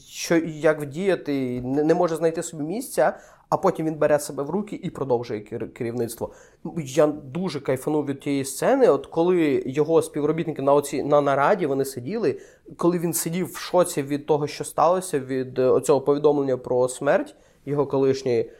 [0.08, 3.18] що, як вдіяти, не, не може знайти собі місця,
[3.48, 5.40] а потім він бере себе в руки і продовжує
[5.74, 6.32] керівництво.
[6.76, 8.88] Я дуже кайфанув від тієї сцени.
[8.88, 12.40] От коли його співробітники на оці на нараді вони сиділи,
[12.76, 17.34] коли він сидів в шоці від того, що сталося, від е, оцього повідомлення про смерть
[17.66, 18.50] його колишньої.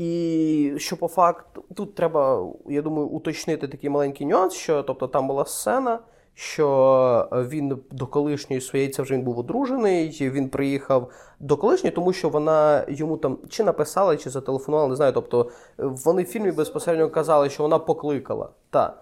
[0.00, 5.26] І що по факту, тут треба, я думаю, уточнити такий маленький нюанс, що тобто там
[5.26, 5.98] була сцена,
[6.34, 12.12] що він до колишньої своєї, це вже він був одружений, він приїхав до колишньої, тому
[12.12, 15.12] що вона йому там чи написала, чи зателефонувала, не знаю.
[15.12, 18.48] Тобто вони в фільмі безпосередньо казали, що вона покликала.
[18.70, 18.96] Та.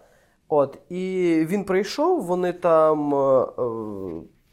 [0.49, 3.65] От, і він прийшов, вони там е, е,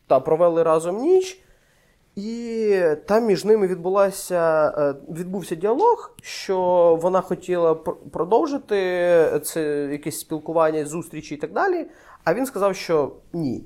[0.08, 1.45] та, провели разом ніч.
[2.16, 6.60] І там між ними відбулася, е, відбувся діалог, що
[7.02, 8.76] вона хотіла пр- продовжити
[9.44, 11.86] це якесь спілкування, зустрічі і так далі.
[12.24, 13.64] А він сказав, що ні.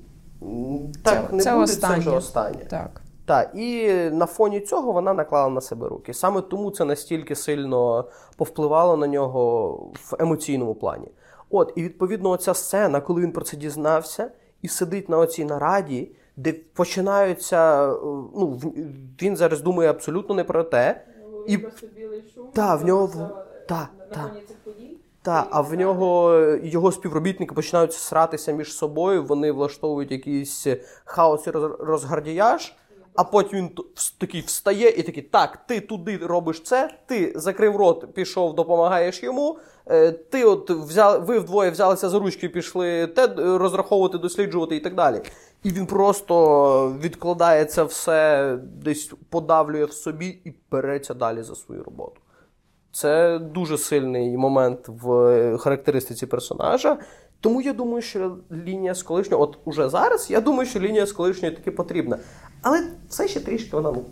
[1.02, 1.94] Так Це- не це буде, останнє.
[1.94, 2.64] це вже останнє.
[2.70, 3.00] Так.
[3.26, 6.14] Так, і на фоні цього вона наклала на себе руки.
[6.14, 8.04] Саме тому це настільки сильно
[8.36, 11.08] повпливало на нього в емоційному плані.
[11.50, 14.30] От, і відповідно, оця сцена, коли він про це дізнався
[14.62, 17.86] і сидить на оцій нараді, де починаються.
[18.36, 18.60] Ну,
[19.22, 21.04] він зараз думає абсолютно не про те.
[21.46, 22.46] І- просто білий шум.
[22.52, 23.08] Та, в нього
[23.68, 24.30] та, на та.
[24.48, 24.96] цих подій.
[25.22, 30.66] Та, а в нього його співробітники починають сратися між собою, вони влаштовують якийсь
[31.04, 32.74] хаос і роз- розгардіяж,
[33.14, 33.70] а потім він
[34.18, 39.58] такий встає і такий: так, ти туди робиш це, ти закрив рот, пішов, допомагаєш йому.
[39.90, 44.94] е, Ти от взяв, ви вдвоє взялися за ручки, пішли те розраховувати, досліджувати і так
[44.94, 45.20] далі.
[45.62, 51.82] І він просто відкладає це все, десь подавлює в собі і береться далі за свою
[51.82, 52.20] роботу.
[52.92, 56.98] Це дуже сильний момент в характеристиці персонажа.
[57.40, 61.12] Тому я думаю, що лінія з колишньою, от уже зараз, я думаю, що лінія з
[61.12, 62.18] колишньою таки потрібна.
[62.62, 64.04] Але все ще трішки вона ну,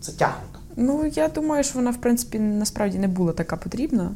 [0.00, 0.58] затягнута.
[0.76, 4.12] Ну, я думаю, що вона, в принципі, насправді не була така потрібна.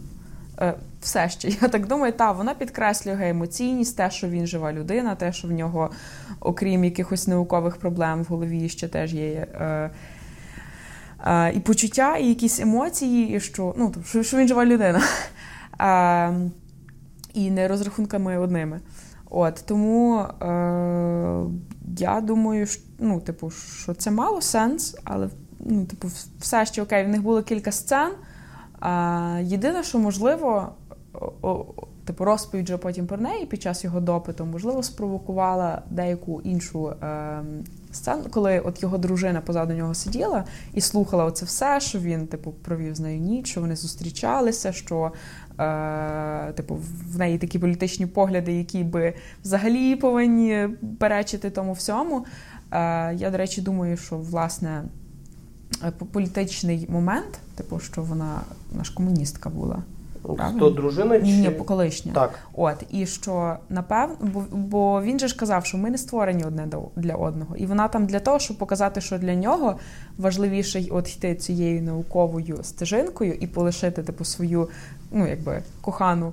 [0.60, 5.14] Е, Все ще, я так думаю, та вона підкреслює емоційність, те, що він жива людина,
[5.14, 5.90] те, що в нього,
[6.40, 9.46] окрім якихось наукових проблем в голові, ще теж є.
[9.54, 9.90] Е,
[11.26, 15.02] е, і почуття, і якісь емоції, і що, ну, що, що він жива людина.
[15.80, 16.34] Е,
[17.34, 18.80] і не розрахунками одними.
[19.30, 21.44] От, тому е,
[21.98, 25.28] я думаю, що, ну, типу, що це мало сенс, але
[25.60, 28.12] ну, типу, все ще окей, в них було кілька сцен.
[28.80, 30.68] А, єдине, що можливо,
[31.42, 31.64] о,
[32.04, 37.42] типу, розповідь вже потім про неї під час його допиту, можливо, спровокувала деяку іншу е,
[37.92, 40.44] сцену, коли от його дружина позаду нього сиділа
[40.74, 45.12] і слухала оце все, що він, типу, провів з нею ніч, що вони зустрічалися, що
[45.58, 46.78] е, типу,
[47.12, 52.26] в неї такі політичні погляди, які би взагалі повинні перечити тому всьому.
[52.72, 54.82] Е, я, до речі, думаю, що власне
[55.84, 58.40] е, політичний момент, типу, що вона,
[58.82, 59.82] ж комуністка була.
[60.22, 60.70] Правильно?
[60.70, 62.12] Дружина чи Ні, колишня.
[62.12, 62.38] так.
[62.52, 66.68] От, і що напевно, бо, бо він же ж казав, що ми не створені одне
[66.96, 67.56] для одного.
[67.56, 69.76] І вона там для того, щоб показати, що для нього
[70.18, 74.68] важливіше от йти цією науковою стежинкою і полишити типу свою,
[75.12, 76.32] ну якби кохану.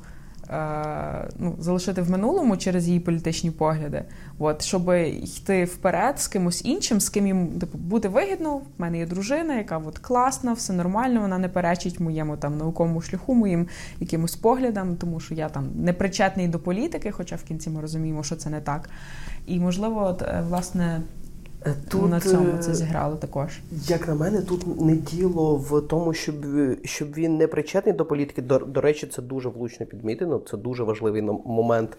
[0.50, 4.04] Е, ну, залишити в минулому через її політичні погляди,
[4.40, 4.92] от, щоб
[5.24, 8.56] йти вперед з кимось іншим, з ким їм типу, буде вигідно.
[8.58, 13.02] В мене є дружина, яка от класна, все нормально, вона не перечить моєму там науковому
[13.02, 13.68] шляху, моїм
[14.00, 18.24] якимось поглядам, тому що я там не причетний до політики, хоча в кінці ми розуміємо,
[18.24, 18.90] що це не так.
[19.48, 21.02] І можливо, от, е, власне,
[21.90, 23.60] Тут, на цьому е, це зіграло також.
[23.72, 26.36] Як на мене, тут не діло в тому, щоб,
[26.84, 28.42] щоб він не причетний до політики.
[28.42, 31.98] До, до речі, це дуже влучно підмітено, це дуже важливий момент.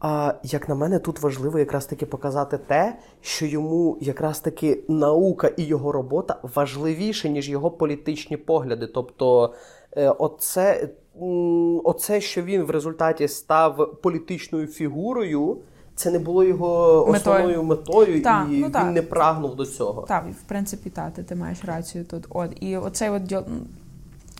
[0.00, 5.50] А як на мене, тут важливо якраз таки показати те, що йому якраз таки наука
[5.56, 8.86] і його робота важливіше, ніж його політичні погляди.
[8.86, 9.54] Тобто,
[9.96, 10.88] е, оце,
[11.84, 15.58] оце, що він в результаті став політичною фігурою.
[16.00, 18.84] Це не було його основною метою, Так, і ну він та.
[18.84, 20.02] не прагнув до цього.
[20.02, 22.26] Так, в принципі, та, ти, ти маєш рацію тут.
[22.28, 23.34] От, і оцей от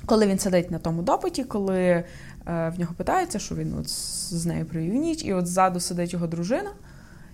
[0.06, 2.04] коли він сидить на тому допиті, коли е,
[2.46, 6.26] в нього питається, що він от з нею провів ніч, і от ззаду сидить його
[6.26, 6.70] дружина.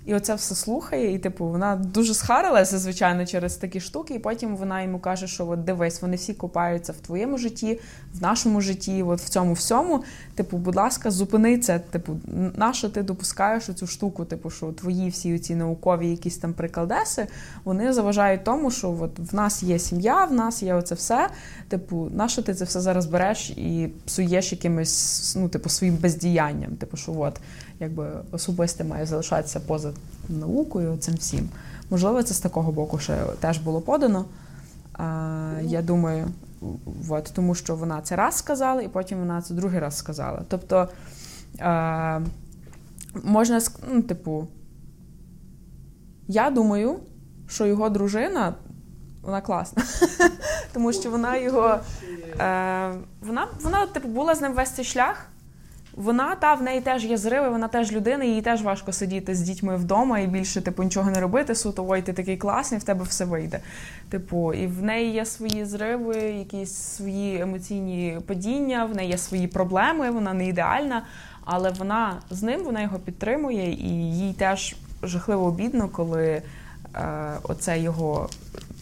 [0.06, 4.14] І оце все слухає, і типу вона дуже схарилася, звичайно, через такі штуки.
[4.14, 7.80] І потім вона йому каже, що от дивись, вони всі купаються в твоєму житті,
[8.14, 10.04] в нашому житті, от в цьому всьому.
[10.34, 11.78] Типу, будь ласка, зупини це.
[11.78, 12.16] Типу,
[12.56, 14.24] на що ти допускаєш цю штуку?
[14.24, 17.26] Типу, що твої всі ці наукові якісь там прикладеси,
[17.64, 21.28] вони заважають тому, що от в нас є сім'я, в нас є оце все.
[21.68, 26.76] Типу, на ти це все зараз береш і псуєш якимось ну, типу, своїм бездіянням?
[26.76, 27.40] Типу, що от
[27.80, 29.92] якби особисте має залишатися поза
[30.28, 31.48] наукою цим всім.
[31.90, 34.24] Можливо, це з такого боку ще теж було подано.
[34.92, 36.28] А, Я думаю,
[37.08, 40.42] от, тому що вона це раз сказала, і потім вона це другий раз сказала.
[40.48, 40.88] Тобто
[41.58, 42.20] а,
[43.24, 43.60] можна
[43.92, 44.46] ну, типу,
[46.28, 46.96] я думаю,
[47.48, 48.54] що його дружина.
[49.22, 49.82] Вона класна,
[50.72, 51.78] тому що вона його
[52.40, 55.26] е, вона, вона типу була з ним весь цей шлях.
[55.96, 59.40] Вона та в неї теж є зриви, вона теж людина, їй теж важко сидіти з
[59.40, 61.54] дітьми вдома і більше типу нічого не робити.
[61.54, 63.60] Суто ой, ти такий класний, в тебе все вийде.
[64.08, 69.46] Типу, і в неї є свої зриви, якісь свої емоційні падіння, в неї є свої
[69.46, 71.02] проблеми, вона не ідеальна,
[71.44, 73.88] але вона з ним вона його підтримує, і
[74.18, 76.42] їй теж жахливо обідно, коли е,
[77.42, 78.28] оце його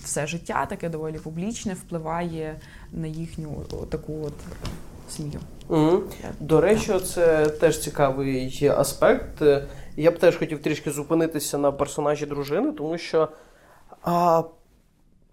[0.04, 2.56] все життя, таке доволі публічне, впливає
[2.92, 4.34] на їхню таку от
[5.08, 5.40] сім'ю.
[5.68, 6.02] Угу.
[6.40, 9.42] До речі, це теж цікавий аспект.
[9.96, 13.28] Я б теж хотів трішки зупинитися на персонажі дружини, тому що
[14.02, 14.42] а,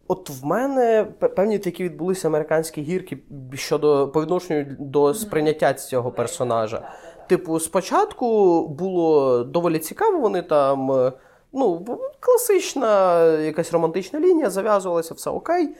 [0.07, 1.03] от в мене
[1.35, 3.17] певні такі відбулися американські гірки
[3.53, 6.89] щодо по відношенню до сприйняття цього персонажа.
[7.27, 11.11] Типу, спочатку було доволі цікаво, вони там.
[11.53, 11.85] Ну,
[12.19, 15.75] класична якась романтична лінія, зав'язувалася, все окей.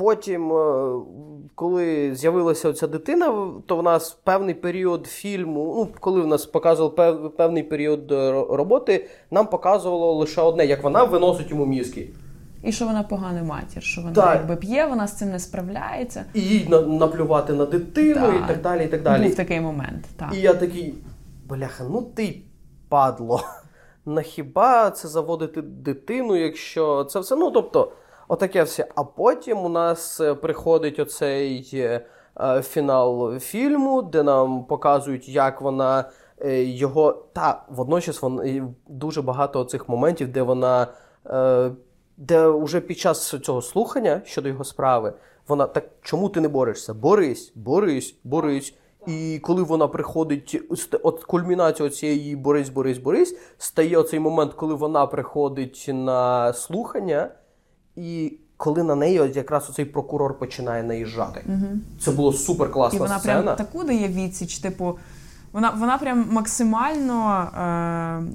[0.00, 0.92] Потім, е,
[1.54, 7.28] коли з'явилася ця дитина, то в нас певний період фільму, ну коли в нас показували
[7.28, 12.08] певний період е, роботи, нам показувало лише одне, як вона виносить йому мізки.
[12.64, 14.34] І що вона погана матір, що вона так.
[14.34, 16.24] якби п'є, вона з цим не справляється.
[16.34, 18.42] І їй наплювати на дитину так.
[18.44, 18.84] і так далі.
[18.84, 19.24] і так далі.
[19.24, 20.04] Був такий момент.
[20.16, 20.34] так.
[20.34, 20.94] І я такий,
[21.48, 22.40] бляха, ну ти
[22.88, 23.40] падло.
[24.06, 27.36] На хіба це заводити дитину, якщо це все.
[27.36, 27.92] Ну, тобто.
[28.30, 28.86] Отаке все.
[28.94, 32.06] А потім у нас е, приходить оцей е,
[32.40, 36.10] е, фінал фільму, де нам показують, як вона
[36.64, 37.24] його.
[37.32, 38.40] Та водночас вон,
[38.88, 40.86] дуже багато цих моментів, де вона.
[42.16, 45.12] Де вже під час цього слухання щодо його справи,
[45.48, 46.94] вона так чому ти не борешся?
[46.94, 48.74] Борись, борись, борись.
[49.06, 50.62] І коли вона приходить,
[51.02, 57.30] от кульмінація цієї борись, борись, борись, стає оцей момент, коли вона приходить на слухання.
[57.96, 61.44] І коли на неї от якраз оцей прокурор починає наїжджати.
[61.46, 61.66] Угу.
[62.00, 63.42] Це було супер класна І вона сцена.
[63.42, 64.98] прям таку дає відсіч, типу.
[65.52, 67.42] Вона вона прям максимально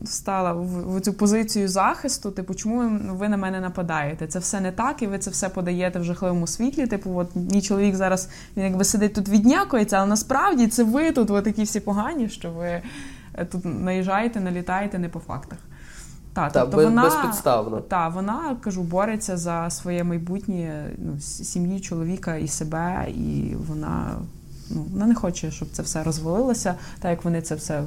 [0.03, 2.31] е, стала в, в цю позицію захисту.
[2.31, 4.27] Типу, чому ви на мене нападаєте?
[4.27, 6.87] Це все не так, і ви це все подаєте в жахливому світлі.
[6.87, 11.29] Типу, от мій чоловік зараз він якби сидить тут віднякується, але насправді це ви тут
[11.29, 12.81] ви такі всі погані, що ви
[13.33, 15.59] е, тут наїжджаєте, налітаєте не по фактах.
[16.35, 17.81] Та, та тобто без, вона безпідставно.
[17.81, 24.15] Та, вона кажу, бореться за своє майбутнє ну, сім'ї, чоловіка і себе, і вона
[24.69, 27.83] ну, вона не хоче, щоб це все розвалилося, так як вони це все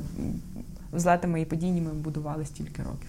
[0.92, 3.08] злетами і падіннями будували стільки років.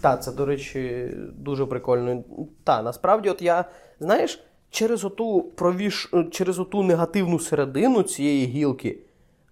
[0.00, 2.22] Так, це, до речі, дуже прикольно.
[2.64, 3.64] Та, насправді, от я,
[4.00, 4.40] знаєш,
[4.70, 8.98] через оту провіш, через оту негативну середину цієї гілки.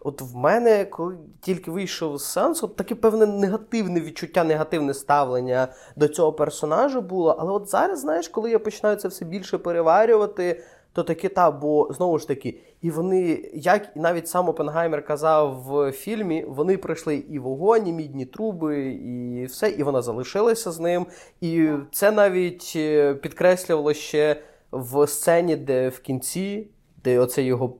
[0.09, 6.09] От в мене, коли тільки вийшов з сеансу, таке певне негативне відчуття, негативне ставлення до
[6.09, 7.37] цього персонажа було.
[7.39, 11.89] Але от зараз, знаєш, коли я починаю це все більше переварювати, то таке та, бо
[11.93, 17.17] знову ж таки, і вони, як і навіть сам Опенгаймер казав в фільмі, вони пройшли
[17.17, 21.07] і вогонь, і мідні труби, і все, і вона залишилася з ним.
[21.41, 24.43] І це навіть е, підкреслювало ще
[24.73, 26.69] в сцені, де в кінці,
[27.05, 27.75] де оце його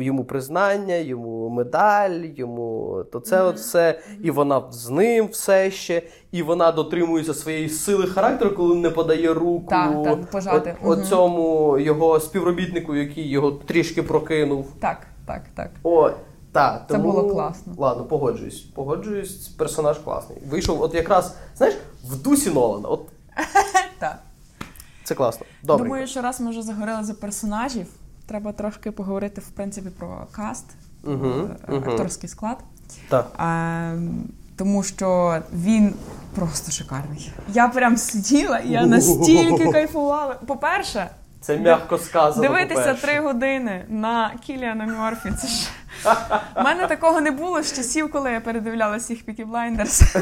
[0.00, 3.48] йому признання, йому медаль, йому то це mm-hmm.
[3.48, 4.00] от все.
[4.22, 6.02] І вона з ним все ще,
[6.32, 10.76] і вона дотримується своєї сили характеру, коли не подає руку так, так, пожати.
[10.82, 11.08] От, mm-hmm.
[11.08, 14.72] цьому його співробітнику, який його трішки прокинув.
[14.80, 15.70] Так, так, так.
[15.82, 16.10] О,
[16.52, 17.12] так, Це тому...
[17.12, 17.72] було класно.
[17.76, 18.60] Ладно, погоджуюсь.
[18.60, 20.38] Погоджуюсь, персонаж класний.
[20.50, 22.88] Вийшов, от якраз, знаєш, в дусі Нолана.
[22.88, 23.00] От...
[23.98, 24.18] Так.
[25.04, 25.46] Це класно.
[25.62, 25.84] Добре.
[25.84, 27.86] Думаю, що раз ми вже загорили за персонажів
[28.32, 30.64] треба трошки поговорити в принципі про каст,
[31.04, 32.56] угу, акторський склад.
[33.08, 33.32] Так.
[33.38, 33.94] А,
[34.56, 35.94] Тому що він
[36.34, 37.32] просто шикарний.
[37.48, 40.34] Я прям сиділа і я настільки кайфувала.
[40.34, 41.10] По-перше,
[41.40, 42.48] Це м'яко сказано.
[42.48, 45.32] Дивитися три години на Кіліана Мьорфі.
[45.40, 45.68] Це ж
[46.56, 50.16] у мене такого не було з часів, коли я передивляла всіх Пікі Блайндерс.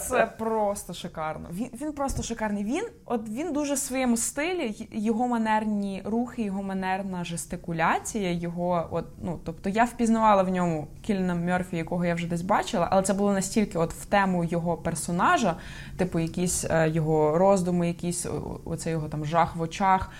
[0.00, 1.48] Це просто шикарно.
[1.52, 2.64] Він він просто шикарний.
[2.64, 8.32] Він от він дуже в своєму стилі, його манерні рухи, його манерна жестикуляція.
[8.32, 12.88] Його, от ну тобто я впізнавала в ньому Кіліана Мьорфі, якого я вже десь бачила,
[12.90, 15.56] але це було настільки от в тему його персонажа,
[15.96, 18.26] типу, якісь е, його роздуми, якісь
[18.64, 20.10] оце його там жах в очах.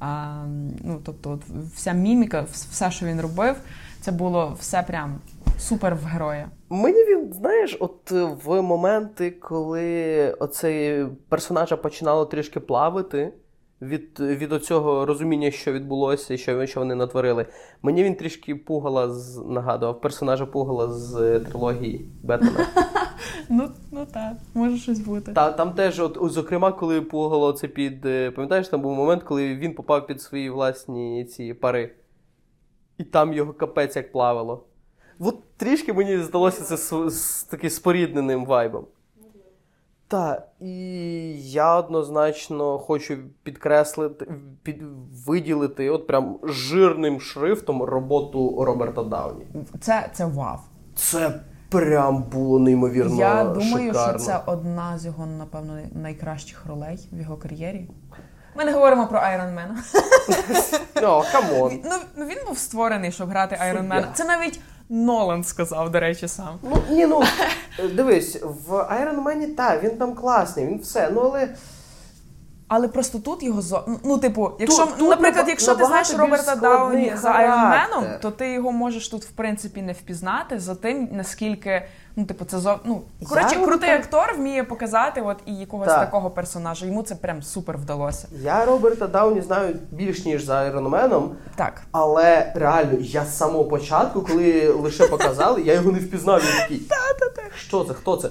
[0.00, 0.42] А,
[0.84, 1.42] ну, тобто, от
[1.74, 3.56] вся міміка, все, що він робив,
[4.06, 5.18] це було все прям
[5.58, 6.48] супер в героя.
[6.70, 13.32] Мені він, знаєш, от е, в моменти, коли оцей персонажа починало трішки плавити
[13.82, 17.46] від, від оцього розуміння, що відбулося і що, що вони натворили,
[17.82, 22.66] мені він трішки пугала з нагадував персонажа пугала з е, трилогії Бетмена.
[23.48, 25.32] Ну, ну так, може щось бути.
[25.32, 28.06] Та там теж, от, зокрема, коли пугало це під.
[28.06, 31.90] е, Пам'ятаєш, там був момент, коли він попав під свої власні ці пари.
[32.98, 34.64] І там його капець як плавало.
[35.18, 38.86] От трішки мені здалося це з, з таким спорідненим вайбом.
[40.08, 40.70] Так, і
[41.50, 44.26] я однозначно хочу підкреслити,
[44.62, 44.82] під,
[45.26, 49.46] виділити от прям жирним шрифтом роботу Роберта Дауні.
[49.80, 50.56] Це, це вау.
[50.94, 51.40] Це
[51.70, 53.16] прям було неймовірно.
[53.16, 54.18] Я думаю, шикарно.
[54.18, 57.88] що це одна з його, напевно, найкращих ролей в його кар'єрі.
[58.56, 59.76] Ми не говоримо про Iron Man а.
[61.02, 61.80] О, come on.
[61.84, 64.08] Ну, ну він був створений, щоб грати Iron Man а.
[64.14, 66.58] Це навіть Нолан сказав, до речі, сам.
[66.62, 67.22] Ну, ні, ну
[67.94, 71.10] дивись, в Iron Man, так, він там класний, він все.
[71.10, 71.48] Ну але
[72.68, 73.84] Але просто тут його зо...
[74.04, 77.30] ну, типу, якщо, тут наприклад, якщо ти знаєш Роберта Дауні за.
[77.30, 81.82] Iron Man ом, то ти його можеш тут в принципі не впізнати за тим, наскільки
[82.16, 82.78] ну, типу, це зо...
[82.84, 86.00] ну, коротше, Роберта- крутий актор вміє показати от і якогось Так.
[86.00, 86.86] такого персонажа.
[86.86, 88.28] Йому це прям супер вдалося.
[88.42, 91.82] я Роберта Дауні знаю більш ніж за Man, Так.
[91.92, 96.42] але реально, я з самого початку, коли лише показали, я його не впізнав.
[96.44, 96.86] Я такий.
[97.56, 97.94] Що це?
[97.94, 98.28] Хто це?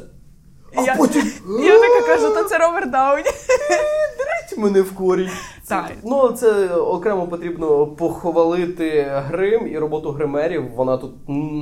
[0.75, 1.31] А Я- потім
[1.63, 3.23] Я така кажу, то це Роберт Дауні.
[4.49, 5.29] «Геть мене в корінь.
[5.67, 5.91] Так.
[6.03, 10.71] Ну, це окремо потрібно похвалити грим і роботу гримерів.
[10.75, 11.11] Вона тут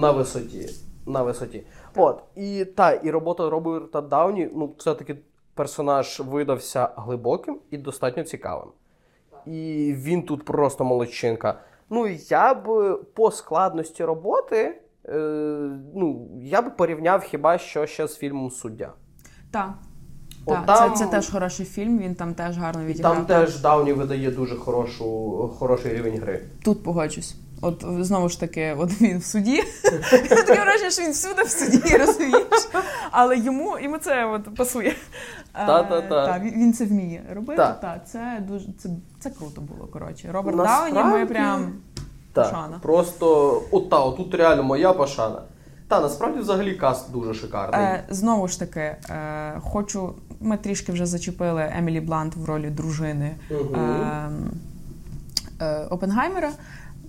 [0.01, 0.69] на висоті.
[1.06, 1.64] На висоті.
[1.95, 5.16] От, і та, і робота Роберта Дауні, ну, все-таки
[5.54, 8.68] персонаж видався глибоким і достатньо цікавим.
[9.45, 11.60] І він тут просто молодчинка.
[11.89, 15.14] Ну, я б по складності роботи, е,
[15.95, 18.93] ну, я б порівняв хіба що ще з фільмом Суддя.
[19.51, 19.74] Так.
[20.45, 23.16] От Так, там- це, це теж хороший фільм, він там теж гарно відіграв.
[23.16, 25.06] Там теж Дауні видає дуже хорошу,
[25.60, 26.41] хороший рівень гри.
[26.64, 27.36] Тут погоджусь.
[27.64, 29.64] От знову ж таки, от він в суді.
[30.30, 32.70] Таке враження, що він всюди в суді, розумієш?
[33.11, 34.95] Але йому, йому це от пасує.
[35.53, 36.24] Та-та-та.
[36.24, 37.57] Е, та, він, це вміє робити.
[37.57, 37.74] Та.
[37.74, 38.89] Та, це дуже це,
[39.20, 39.88] це круто було.
[39.88, 41.74] Коротше, Роберт Дауні, ми прям
[42.34, 42.80] Пошана.
[42.82, 45.41] просто от та, тут реально моя пошана.
[45.88, 47.82] Та насправді взагалі каст дуже шикарний.
[47.82, 50.14] Е, знову ж таки, е, хочу.
[50.39, 53.55] Ми трішки вже зачепили Емілі Блант в ролі дружини е,
[55.61, 56.51] е, Опенгаймера.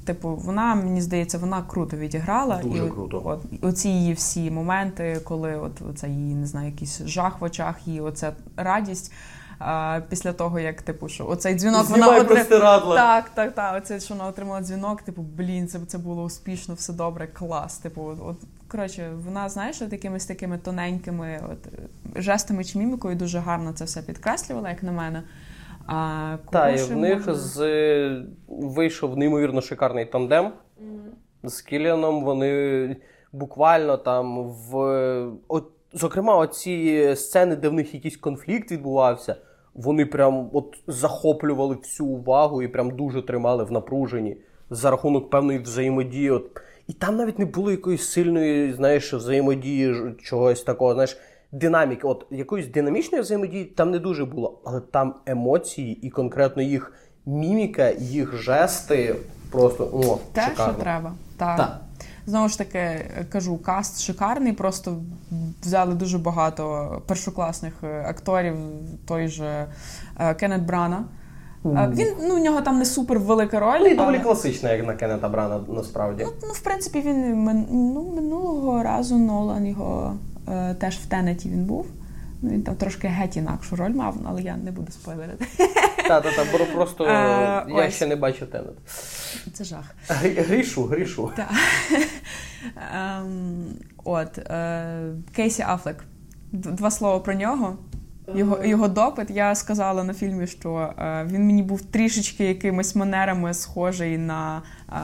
[0.05, 2.61] Типу, вона, мені здається, вона круто відіграла.
[2.63, 3.23] Дуже і, круто.
[3.25, 7.87] От, оці її всі моменти, коли от оце її, не знаю, якийсь жах в очах,
[7.87, 9.13] її оця радість.
[9.59, 12.97] А, після того, як типу, що оцей дзвінок Знімай вона отри- простирадла.
[12.97, 13.75] Так, так, так.
[13.83, 17.79] Оце, що вона отримала дзвінок, типу, блін, це, це було успішно, все добре, клас.
[17.79, 18.37] Типу, от, от
[18.69, 21.73] коротше, вона, знаєш, от якимись такими тоненькими от,
[22.23, 25.23] жестами чи мімікою дуже гарно це все підкреслювала, як на мене.
[25.87, 27.35] А, Та, і в них можна?
[27.35, 28.27] з...
[28.49, 30.53] вийшов неймовірно шикарний тандем.
[31.43, 32.97] З Кіліаном вони
[33.33, 34.77] буквально там в.
[35.49, 39.37] От, зокрема, оці сцени, де в них якийсь конфлікт відбувався,
[39.75, 44.37] вони прям от захоплювали всю увагу і прям дуже тримали в напруженні
[44.71, 46.31] за рахунок певної взаємодії.
[46.31, 46.61] От.
[46.89, 51.17] І там навіть не було якоїсь сильної, знаєш, взаємодії, чогось такого, знаєш,
[51.55, 52.07] динаміки.
[52.07, 56.93] От якоїсь динамічної взаємодії там не дуже було, але там емоції і конкретно їх
[57.27, 59.17] міміка, їх жести
[59.51, 60.73] просто о, Те, шикарно.
[60.73, 61.13] що треба.
[61.37, 61.57] Так.
[61.57, 61.81] Так.
[62.27, 64.97] Знову ж таки, кажу, каст шикарний, просто
[65.63, 68.57] взяли дуже багато першокласних е, акторів,
[69.07, 69.67] той же
[70.21, 71.05] е, Кеннет Брана.
[71.67, 73.79] Е, Він ну, у нього там не супер велика роль.
[73.81, 76.27] Ну, і доволі але- класична, як на Кеннета Брана, насправді.
[76.43, 80.15] Ну, в принципі, він ну, минулого разу Нолан його
[80.79, 81.87] теж в Тенеті він був.
[82.43, 85.47] Ну, Він там трошки геть інакшу роль мав, але я не буду спойлерити.
[86.09, 87.95] Та, та, та, бо просто а, я ось.
[87.95, 88.75] ще не бачив Тенет.
[89.53, 89.95] Це жах.
[90.09, 91.33] Грішу, грішу.
[91.37, 91.51] Так.
[92.95, 93.65] Ем,
[94.05, 96.05] от, е, Кейсі Афлек.
[96.53, 97.77] Два слова про нього.
[98.35, 99.31] Його його допит.
[99.31, 104.95] Я сказала на фільмі, що е, він мені був трішечки якимись манерами схожий на е,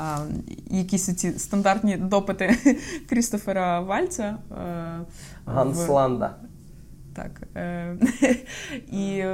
[0.71, 2.57] якісь ці стандартні допити
[3.09, 4.37] Крістофера Вальца.
[4.51, 5.01] Е,
[5.47, 6.35] Гансланда.
[7.13, 7.17] В...
[7.17, 7.31] Так.
[7.57, 7.97] Е,
[8.93, 9.25] і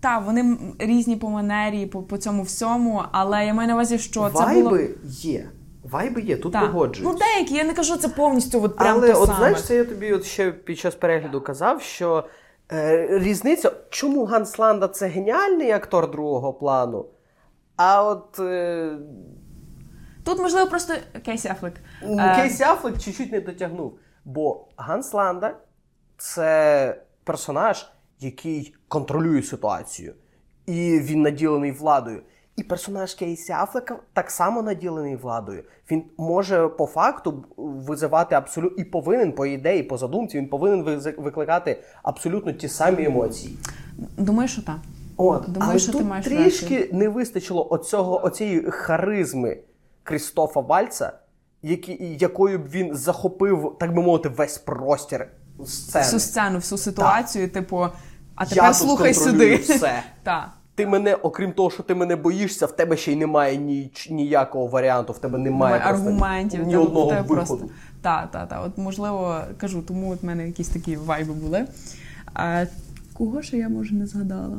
[0.00, 4.20] так, вони різні по манері, по по цьому всьому, але я маю на увазі, що
[4.20, 4.78] Вайби це було...
[5.04, 5.48] є.
[5.90, 7.12] Вайби є, тут погоджуюсь.
[7.12, 9.38] Ну, деякі, я не кажу це повністю от прям Але те от саме.
[9.38, 12.24] знаєш, це я тобі от ще під час перегляду казав, що
[13.08, 17.06] різниця, чому Ганс Ланда це геніальний актор другого плану,
[17.76, 18.98] а от е,
[20.24, 20.94] Тут, можливо, просто
[21.24, 21.74] Кейсі Афлек.
[22.36, 23.98] Кейсі Афлек чуть-чуть не дотягнув.
[24.24, 25.56] Бо Ганс Ланда
[26.16, 27.86] це персонаж,
[28.20, 30.14] який контролює ситуацію,
[30.66, 32.22] і він наділений владою.
[32.56, 35.64] І персонаж Кейсі Афлека так само наділений владою.
[35.90, 41.82] Він може по факту визивати абсолютно і повинен, по ідеї, по задумці, він повинен викликати
[42.02, 43.58] абсолютно ті самі емоції.
[44.16, 44.76] Думаю, що так.
[45.16, 49.58] От, Думаю, але що ти маєш трішки не вистачило оцього, оцієї харизми
[50.02, 51.12] Крістофа Вальца,
[51.62, 55.28] які, якою б він захопив, так би мовити, весь простір
[55.66, 56.04] сцени.
[56.04, 57.86] Всю сцену, всю ситуацію, типу,
[58.34, 59.56] а тепер тут слухай сюди.
[59.56, 60.02] все.
[60.22, 60.48] Так.
[60.76, 64.66] Ти мене, окрім того, що ти мене боїшся, в тебе ще й немає ні, ніякого
[64.66, 66.66] варіанту, в тебе немає, Немає просто аргументів.
[66.66, 67.34] ні одного виходу.
[67.34, 67.58] Просто...
[68.02, 68.62] Так, так, так.
[68.66, 71.66] От можливо, кажу, тому от в мене якісь такі вайби були.
[72.34, 72.64] А
[73.14, 74.58] кого ще я може не згадала?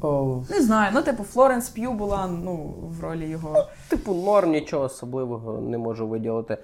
[0.00, 0.92] О, Не знаю.
[0.94, 3.66] Ну, типу, Флоренс П'ю була ну, в ролі його.
[3.88, 6.58] Типу, норм нічого особливого не можу виділити.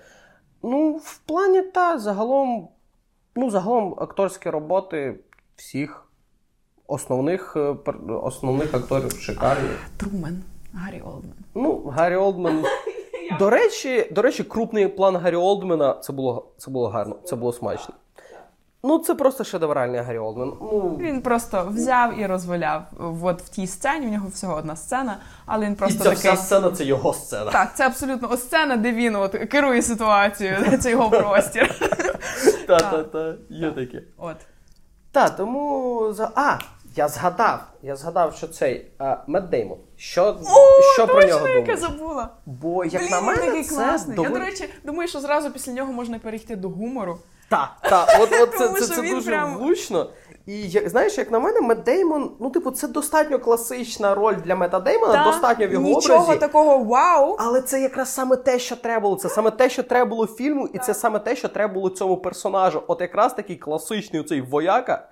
[0.62, 2.68] Ну, в плані та загалом,
[3.36, 5.20] ну, загалом акторські роботи
[5.56, 6.03] всіх
[6.86, 9.68] основних, е, пер- основних акторів шикарні.
[9.96, 10.42] Трумен.
[10.74, 11.32] Гаррі Олдмен.
[11.54, 12.64] Ну, Гаррі Олдман.
[13.38, 17.52] До речі, до речі, крупний план Гаррі Олдмена це було, це було гарно, це було
[17.52, 17.94] смачно.
[18.86, 20.52] Ну, це просто шедевральний Гаррі Олдман.
[20.60, 22.82] Ну, Він просто взяв і розваляв.
[23.22, 25.16] От в тій сцені, в нього всього одна сцена,
[25.46, 26.16] але він і просто ця такий.
[26.16, 27.50] вся сцена це його сцена.
[27.50, 31.74] Так, це абсолютно ось сцена, де він от керує ситуацією, це його простір.
[32.66, 34.02] Та-та-та, є таке.
[34.18, 34.36] От.
[35.14, 36.14] Та, тому.
[36.34, 36.58] А,
[36.96, 37.60] я згадав.
[37.82, 39.78] Я згадав, що цей а, Мед Деймон.
[39.96, 41.68] Що, О, що про нього думаєш?
[41.68, 42.28] яка забула.
[42.46, 44.16] Бо, як Блін, на мене, такий це класний.
[44.16, 44.32] доволі...
[44.32, 47.18] Я, до речі, думаю, що зразу після нього можна перейти до гумору.
[47.48, 50.10] Так, так, от, от це, Тому це, що це він дуже прям- влучно.
[50.46, 54.80] І знаєш, як на мене, Мет Деймон, ну, типу, це достатньо класична роль для Мета
[54.80, 56.40] Деймона, Та, достатньо в його Нічого образі.
[56.40, 57.36] такого вау.
[57.38, 59.16] Але це якраз саме те, що треба було.
[59.16, 62.16] Це саме те, що треба було фільму, і це саме те, що треба було цьому
[62.16, 62.82] персонажу.
[62.86, 65.08] От якраз такий класичний оцей вояка,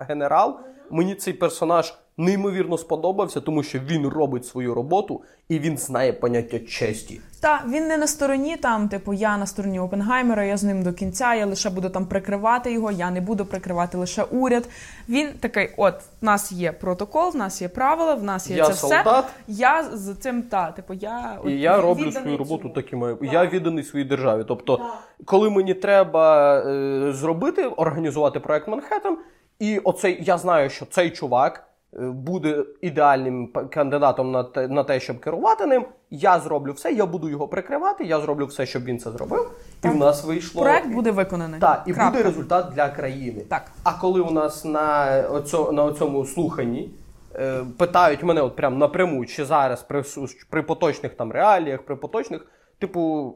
[0.00, 0.56] генерал.
[0.90, 6.58] Мені цей персонаж неймовірно сподобався, тому що він робить свою роботу і він знає поняття
[6.58, 7.20] честі.
[7.40, 10.92] Та він не на стороні там, типу, я на стороні Опенгаймера, я з ним до
[10.92, 14.68] кінця, я лише буду там прикривати його, я не буду прикривати лише уряд.
[15.08, 18.66] Він такий: от, в нас є протокол, в нас є правила, в нас є Я
[18.66, 19.24] це солдат.
[19.24, 19.24] все.
[19.46, 23.18] Я з цим та, типу, я от І я роблю свою роботу так і маю.
[23.22, 24.44] Я відданий своїй державі.
[24.48, 24.80] Тобто,
[25.24, 29.18] коли мені треба е, зробити, організувати проект Манхеттен,
[29.58, 31.66] і оцей я знаю, що цей чувак
[31.98, 35.84] буде ідеальним кандидатом на те, на те, щоб керувати ним.
[36.10, 39.50] Я зроблю все, я буду його прикривати, я зроблю все, щоб він це зробив.
[39.84, 41.60] І в нас вийшло Проект буде виконаний.
[41.60, 42.10] так, і Крапка.
[42.10, 43.44] буде результат для країни.
[43.48, 43.62] Так.
[43.82, 46.90] А коли у нас на, оцьо, на цьому слуханні
[47.34, 50.02] е, питають мене от прям напряму, чи зараз при,
[50.50, 52.46] при поточних там реаліях, при поточних,
[52.78, 53.34] типу,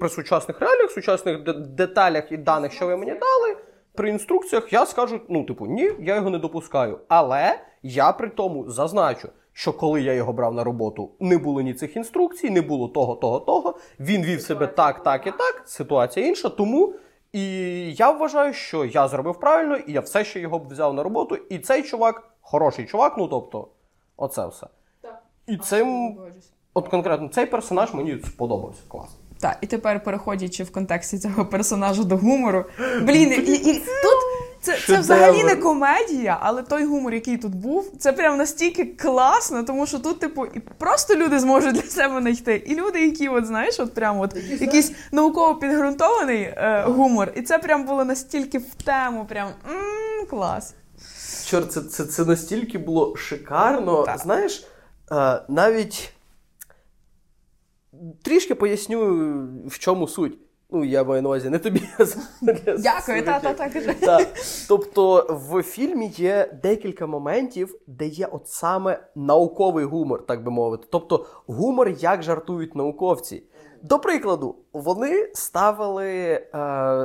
[0.00, 3.56] при сучасних реаліях, сучасних деталях і даних, що ви мені дали,
[3.94, 6.98] при інструкціях я скажу, ну, типу, ні, я його не допускаю.
[7.08, 11.74] Але я при тому зазначу, що коли я його брав на роботу, не було ні
[11.74, 13.74] цих інструкцій, не було того, того, того.
[14.00, 15.62] Він вів себе так, так і так.
[15.66, 16.48] Ситуація інша.
[16.48, 16.94] Тому
[17.32, 17.42] і
[17.94, 21.36] я вважаю, що я зробив правильно, і я все ще його б взяв на роботу.
[21.50, 23.68] І цей чувак хороший чувак, ну тобто,
[24.16, 24.66] оце все.
[25.00, 25.22] Так.
[25.46, 26.18] І цим,
[26.74, 28.82] от конкретно, цей персонаж мені сподобався.
[28.88, 29.16] Класно.
[29.40, 32.64] Так, і тепер переходячи в контексті цього персонажа до гумору.
[33.02, 34.33] Блін, і, і тут
[34.64, 39.62] це, це взагалі не комедія, але той гумор, який тут був, це прям настільки класно,
[39.62, 42.54] тому що тут, типу, і просто люди зможуть для себе знайти.
[42.66, 47.32] І люди, які, от знаєш, от прям от якийсь науково підґрунтований е, гумор.
[47.36, 50.74] І це прям було настільки в тему, прям м, клас.
[51.46, 54.06] Чорт, це, це, це настільки було шикарно.
[54.22, 54.66] Знаєш,
[55.12, 56.12] е, навіть
[58.22, 58.98] трішки поясню,
[59.66, 60.38] в чому суть.
[60.70, 61.82] Ну, я маю на увазі не тобі.
[61.98, 62.04] а
[62.42, 64.00] для Дякую, та, та, слухачів.
[64.00, 64.26] та,
[64.68, 70.86] Тобто в фільмі є декілька моментів, де є от саме науковий гумор, так би мовити.
[70.90, 73.42] Тобто гумор, як жартують науковці.
[73.82, 76.42] До прикладу, вони ставили е,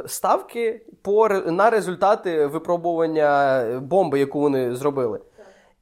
[0.08, 5.20] ставки по, на результати випробування бомби, яку вони зробили.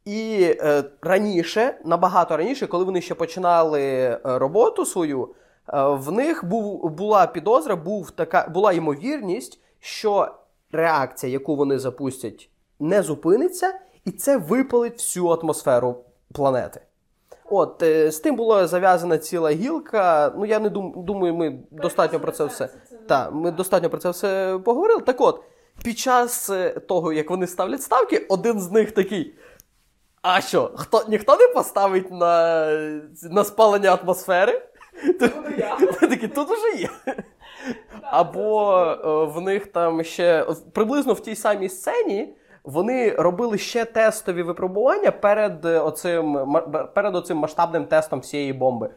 [0.05, 5.29] І е, раніше, набагато раніше, коли вони ще починали е, роботу свою,
[5.73, 10.35] в них був, була підозра, був така, була ймовірність, що
[10.71, 12.49] реакція, яку вони запустять,
[12.79, 13.73] не зупиниться,
[14.05, 15.95] і це випалить всю атмосферу
[16.33, 16.81] планети.
[17.49, 20.33] От, е, з тим була зав'язана ціла гілка.
[20.37, 22.69] Ну, я не дум, думаю, ми достатньо про це все.
[23.07, 25.01] Так, ми достатньо про це все поговорили.
[25.01, 25.43] Так от,
[25.83, 29.35] під час е, того, як вони ставлять ставки, один з них такий.
[30.21, 32.67] А що, хто, ніхто не поставить на
[33.31, 34.61] на спалення атмосфери?
[35.99, 36.89] Такі, тут уже є.
[38.01, 44.43] Або е, в них там ще приблизно в тій самій сцені вони робили ще тестові
[44.43, 46.57] випробування перед оцим
[46.95, 48.89] перед оцим масштабним тестом всієї бомби.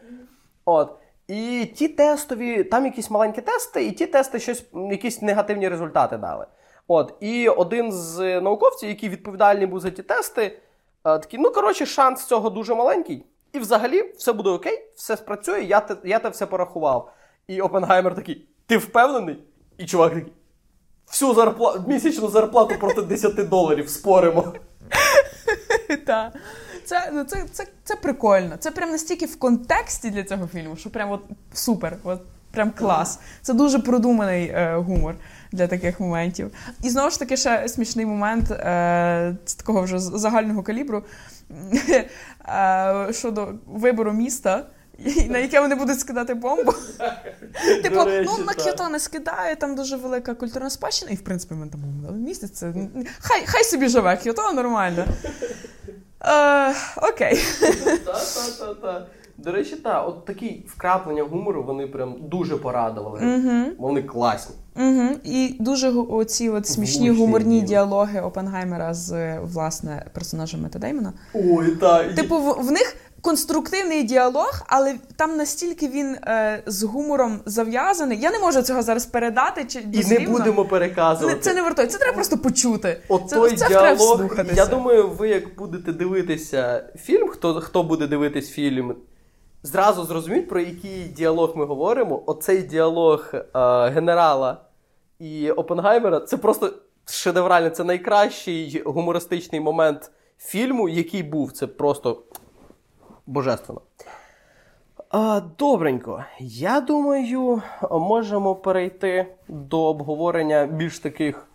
[0.65, 0.93] От.
[1.29, 6.47] І ті тестові, там якісь маленькі тести, і ті тести щось, якісь негативні результати дали.
[6.89, 7.15] От.
[7.21, 10.59] І один з науковців, який відповідальний був за ті тести, е,
[11.03, 13.25] такий, ну, коротше, шанс цього дуже маленький.
[13.53, 17.13] І взагалі все буде окей, все спрацює, я те, я те все порахував.
[17.47, 19.45] І Опенгаймер такий: ти впевнений?
[19.79, 20.33] І чувак такий.
[21.07, 24.55] Всю зарплату, місячну зарплату проти 10 доларів споримо.
[26.07, 26.33] Так.
[26.85, 28.57] Це ну, це, це, це прикольно.
[28.59, 31.21] Це прям настільки в контексті для цього фільму, що прям от
[31.53, 32.21] супер, от
[32.51, 33.19] прям клас.
[33.43, 35.15] Це дуже продуманий е, гумор
[35.53, 36.51] для таких моментів.
[36.83, 41.05] І знову ж таки, ще смішний момент е, такого вже загального калібру
[43.13, 44.67] щодо вибору міста
[45.29, 46.73] на яке вони будуть скидати бомбу.
[47.83, 51.67] Типу, ну на Кyoto не скидає, там дуже велика культурна спадщина, і в принципі ми
[51.67, 51.81] там
[52.21, 52.63] місяць.
[53.21, 55.05] Хай хай собі живе, Кyoto нормально.
[56.25, 57.41] Е, Окей.
[58.05, 59.07] Та-та-та-та.
[59.37, 63.21] До речі, так, от такі вкраплення гумору вони прям дуже порадували.
[63.79, 64.57] Вони класні.
[64.77, 71.13] Uh І дуже оці от смішні Влучні гуморні діалоги Опенгаймера з власне персонажем Мета Деймона.
[71.35, 72.15] Ой, так.
[72.15, 78.19] Типу, в, в них конструктивний діалог, але там настільки він е, з гумором зав'язаний.
[78.21, 79.65] Я не можу цього зараз передати.
[79.65, 81.41] чи І не будемо переказувати.
[81.41, 83.01] Це не вартує, це треба просто почути.
[83.09, 88.07] От це, той це діалог, Я думаю, ви як будете дивитися фільм, хто хто буде
[88.07, 88.95] дивитись фільм,
[89.63, 92.23] зразу зрозуміть, про який діалог ми говоримо.
[92.27, 93.49] Оцей діалог е,
[93.89, 94.57] генерала
[95.19, 96.73] і Опенгаймера це просто
[97.07, 101.53] шедевральний, це найкращий гумористичний момент фільму, який був.
[101.53, 102.23] Це просто
[103.27, 103.81] божественно.
[105.11, 106.25] А, Добренько.
[106.39, 111.47] Я думаю, можемо перейти до обговорення більш таких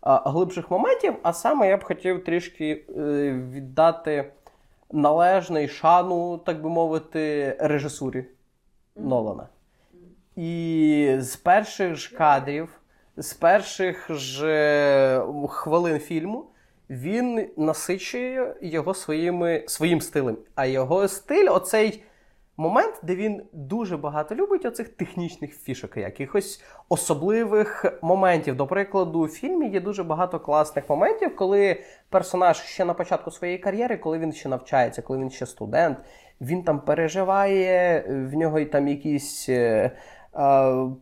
[0.00, 1.14] а, глибших моментів.
[1.22, 3.02] А саме я б хотів трішки е,
[3.52, 4.32] віддати
[4.92, 8.24] належний шану, так би мовити, режисурі
[8.96, 9.48] Нолана.
[10.36, 12.68] І з перших ж кадрів,
[13.16, 16.44] з перших ж хвилин фільму
[16.90, 20.36] він насичує його своїми, своїм стилем.
[20.54, 22.02] А його стиль оцей
[22.60, 28.56] момент, де він дуже багато любить оцих технічних фішок, якихось особливих моментів.
[28.56, 33.58] До прикладу, у фільмі є дуже багато класних моментів, коли персонаж ще на початку своєї
[33.58, 35.98] кар'єри, коли він ще навчається, коли він ще студент,
[36.40, 39.48] він там переживає, в нього там якісь.
[39.48, 39.90] Е,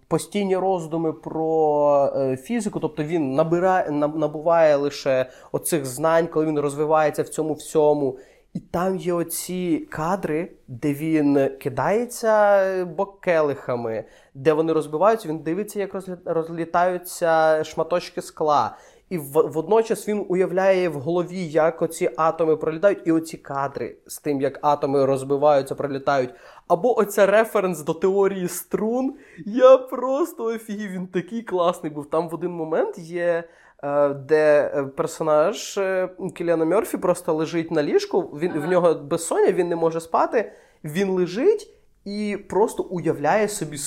[0.08, 7.22] постійні роздуми про е, фізику, тобто він набирає, набуває лише оцих знань, коли він розвивається
[7.22, 8.18] в цьому всьому.
[8.58, 14.04] І там є оці кадри, де він кидається бокелихами,
[14.34, 18.76] де вони розбиваються, він дивиться, як розлітаються шматочки скла.
[19.10, 24.40] І водночас він уявляє в голові, як оці атоми пролітають, і оці кадри з тим,
[24.40, 26.30] як атоми розбиваються, пролітають.
[26.68, 29.14] Або оця референс до теорії струн.
[29.46, 32.10] Я просто офігів, він такий класний був.
[32.10, 33.44] Там в один момент є.
[33.84, 38.66] Е, де е, персонаж е, Кіліана Мерфі просто лежить на ліжку, він ага.
[38.66, 40.52] в нього безсоння, він не може спати,
[40.84, 41.70] він лежить
[42.04, 43.78] і просто уявляє собі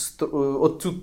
[0.60, 0.94] оцю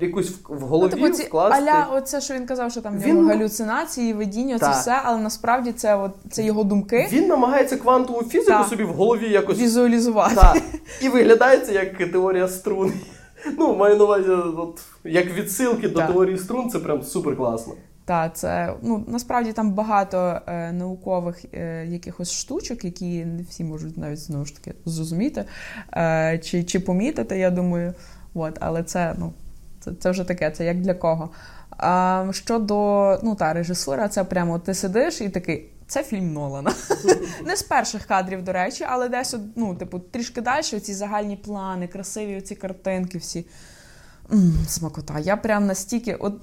[0.00, 1.62] якусь в голові ну, типу, вкласти.
[1.62, 3.28] Аля, оце, що він казав, що там він...
[3.28, 7.08] галюцинації, видіння, це все, але насправді це от, це його думки.
[7.12, 8.64] Він намагається квантову фізику та.
[8.64, 10.34] собі в голові якось візуалізувати.
[10.34, 10.54] Та.
[11.02, 12.92] І виглядається як теорія струн.
[13.58, 17.74] Ну, маю на увазі, от, як відсилки до теорії струн, це прям супер класно.
[18.08, 23.98] Так, це ну насправді там багато е, наукових е, якихось штучок, які не всі можуть
[23.98, 25.44] навіть знову ж таки зрозуміти
[25.92, 27.94] е, чи чи помітити, я думаю.
[28.34, 29.32] От, Але це ну,
[29.80, 31.30] це, це вже таке, це як для кого.
[31.70, 35.70] А, Щодо ну, та, режисура, це прямо ти сидиш і такий.
[35.86, 36.72] Це фільм Нолана.
[37.46, 41.88] Не з перших кадрів, до речі, але десь ну, типу, трішки далі ці загальні плани,
[41.88, 43.46] красиві ці картинки всі.
[44.32, 45.18] М-м, Смакота.
[45.18, 46.34] Я прям настільки, от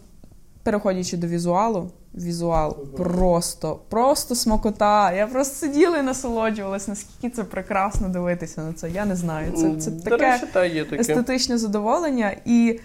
[0.66, 5.14] переходячи до візуалу, візуал просто, просто смакота.
[5.14, 8.90] Я просто сиділа і насолоджувалась, наскільки це прекрасно дивитися на це.
[8.90, 9.52] Я не знаю.
[9.52, 12.36] Це це таке, речі, та, є таке естетичне задоволення.
[12.46, 12.80] І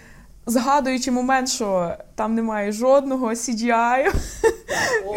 [0.47, 4.15] згадуючи момент, що там немає жодного CGI,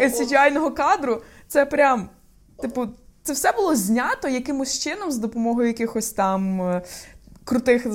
[0.00, 2.08] CGI-ного кадру, це прям,
[2.62, 2.86] типу,
[3.22, 6.82] це все було знято якимось чином з допомогою якихось там е,
[7.44, 7.86] крутих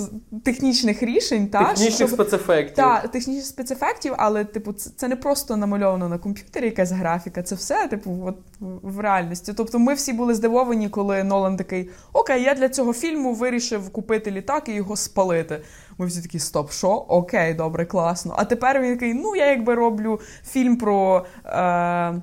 [0.44, 1.48] технічних рішень.
[1.48, 2.10] Та, Технічних щоб...
[2.10, 2.76] спецефектів.
[2.76, 7.56] Так, технічних спецефектів, але, типу, це, це не просто намальовано на комп'ютері якась графіка, це
[7.56, 8.38] все, типу, от
[8.82, 9.54] в реальності.
[9.54, 14.32] Тобто ми всі були здивовані, коли Нолан такий: Окей, я для цього фільму вирішив купити
[14.32, 15.62] літак і його спалити.
[15.98, 16.90] Ми всі такі, стоп, що?
[16.90, 18.36] Окей, добре, класно.
[18.38, 21.26] А тепер він такий, ну я якби роблю фільм про.
[21.46, 22.22] Е-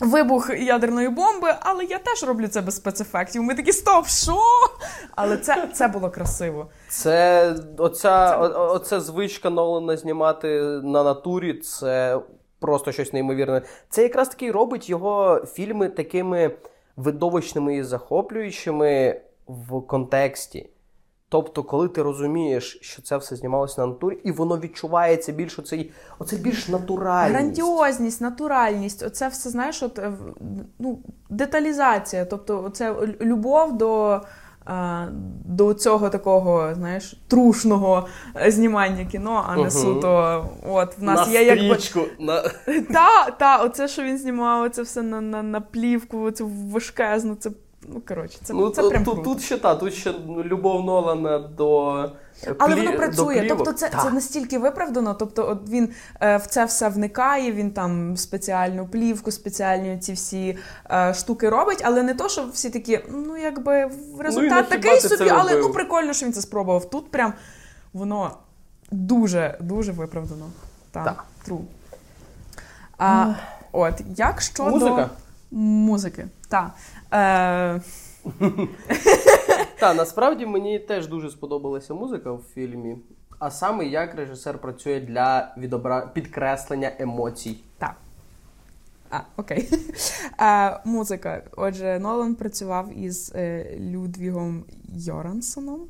[0.00, 3.42] Вибух ядерної бомби, але я теж роблю це без спецефектів.
[3.42, 4.36] Ми такі стоп, що?
[5.14, 6.66] Але це це було красиво.
[6.88, 11.54] Це оця це о, оця звичка Нолана знімати на натурі.
[11.54, 12.20] Це
[12.60, 13.62] просто щось неймовірне.
[13.88, 16.50] Це якраз таки робить його фільми такими
[16.96, 20.70] видовищними і захоплюючими в контексті.
[21.28, 25.92] Тобто, коли ти розумієш, що це все знімалося на натурі, і воно відчувається більш оцей,
[26.18, 27.34] оце більш натуральність.
[27.34, 29.02] Грандіозність, натуральність.
[29.02, 30.12] Оце все, знаєш, от, е,
[30.78, 30.98] ну,
[31.30, 32.24] деталізація.
[32.24, 34.20] Тобто, це любов до
[34.68, 35.08] е,
[35.44, 38.06] до цього такого, знаєш, трушного
[38.46, 39.70] знімання кіно, а не угу.
[39.70, 40.46] суто.
[40.68, 41.78] От, в нас на є якби...
[42.20, 42.42] На...
[42.92, 47.50] Та, та, оце, що він знімав, це все на на, на плівку, це важкезно, це
[47.88, 50.14] Ну, коротше, це ну, це прям тут, тут ще та, тут ще
[50.44, 51.92] любов Нолана до.
[52.46, 52.86] Е, Але плі...
[52.86, 55.14] воно працює, тобто це це настільки виправдано.
[55.14, 55.88] Тобто, от він
[56.20, 57.52] е, в це все вникає.
[57.52, 60.58] Він там спеціальну плівку, спеціальні ці всі
[60.90, 65.30] е, штуки робить, але не то, що всі такі, ну якби результат ну, такий собі,
[65.30, 66.90] але ну прикольно, що він це спробував.
[66.90, 67.32] Тут прям
[67.92, 68.30] воно
[68.90, 70.46] дуже дуже виправдано.
[70.90, 71.24] Так, так.
[71.48, 71.60] true.
[72.98, 73.34] А,
[73.72, 75.10] От як щодо музика,
[75.50, 76.70] музики, так.
[77.12, 77.80] Е...
[79.80, 82.96] Та насправді мені теж дуже сподобалася музика в фільмі,
[83.38, 86.06] а саме як режисер працює для відобра...
[86.06, 87.58] підкреслення емоцій.
[87.78, 87.96] Так.
[89.10, 89.68] А, окей.
[90.38, 91.42] А, Музика.
[91.56, 95.80] Отже, Нолан працював із е, Людвігом Йорансоном.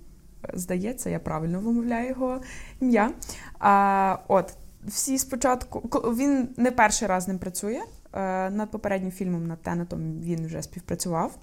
[0.54, 2.40] Здається, я правильно вимовляю його
[2.80, 3.10] ім'я.
[3.58, 4.54] А, От,
[4.84, 5.80] всі спочатку.
[6.14, 7.80] Він не перший раз з ним працює.
[8.12, 11.38] Е, над попереднім фільмом над Тенетом він вже співпрацював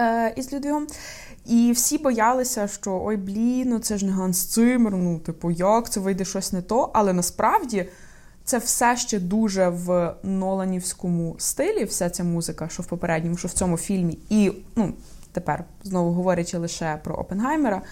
[0.00, 0.86] е, із Людвігом.
[1.46, 5.90] І всі боялися, що ой, блін, ну це ж не Ганс Цимер, ну, типу, як
[5.90, 6.90] це вийде щось не то.
[6.94, 7.88] Але насправді
[8.44, 13.52] це все ще дуже в Ноланівському стилі, вся ця музика, що в попередньому, що в
[13.52, 14.18] цьому фільмі.
[14.28, 14.92] І ну,
[15.32, 17.82] тепер, знову говорячи лише про Опенгаймера,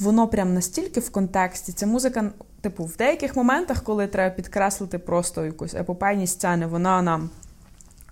[0.00, 1.72] воно прям настільки в контексті.
[1.72, 2.30] Ця музика
[2.60, 7.30] типу, в деяких моментах, коли треба підкреслити просто якусь епопейні сцени, вона нам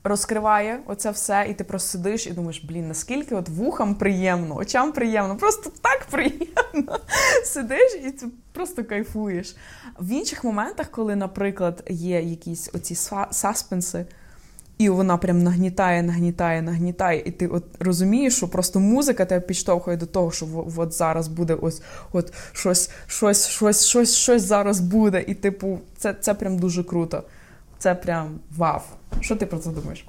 [0.05, 4.93] розкриває оце все, і ти просто сидиш і думаєш, блін, наскільки от вухам приємно, очам
[4.93, 6.99] приємно, просто так приємно.
[7.45, 9.57] Сидиш і ти просто кайфуєш.
[10.01, 12.95] В інших моментах, коли, наприклад, є якісь оці
[13.30, 14.07] саспенси.
[14.79, 19.97] І вона прям нагнітає, нагнітає, нагнітає, і ти от розумієш, що просто музика тебе підштовхує
[19.97, 20.47] до того, що
[20.77, 25.24] от зараз буде ось от щось, щось, щось, щось, щось зараз буде.
[25.27, 27.22] І, типу, це це прям дуже круто.
[27.79, 28.81] Це прям вау.
[29.20, 30.07] Що ти про це думаєш?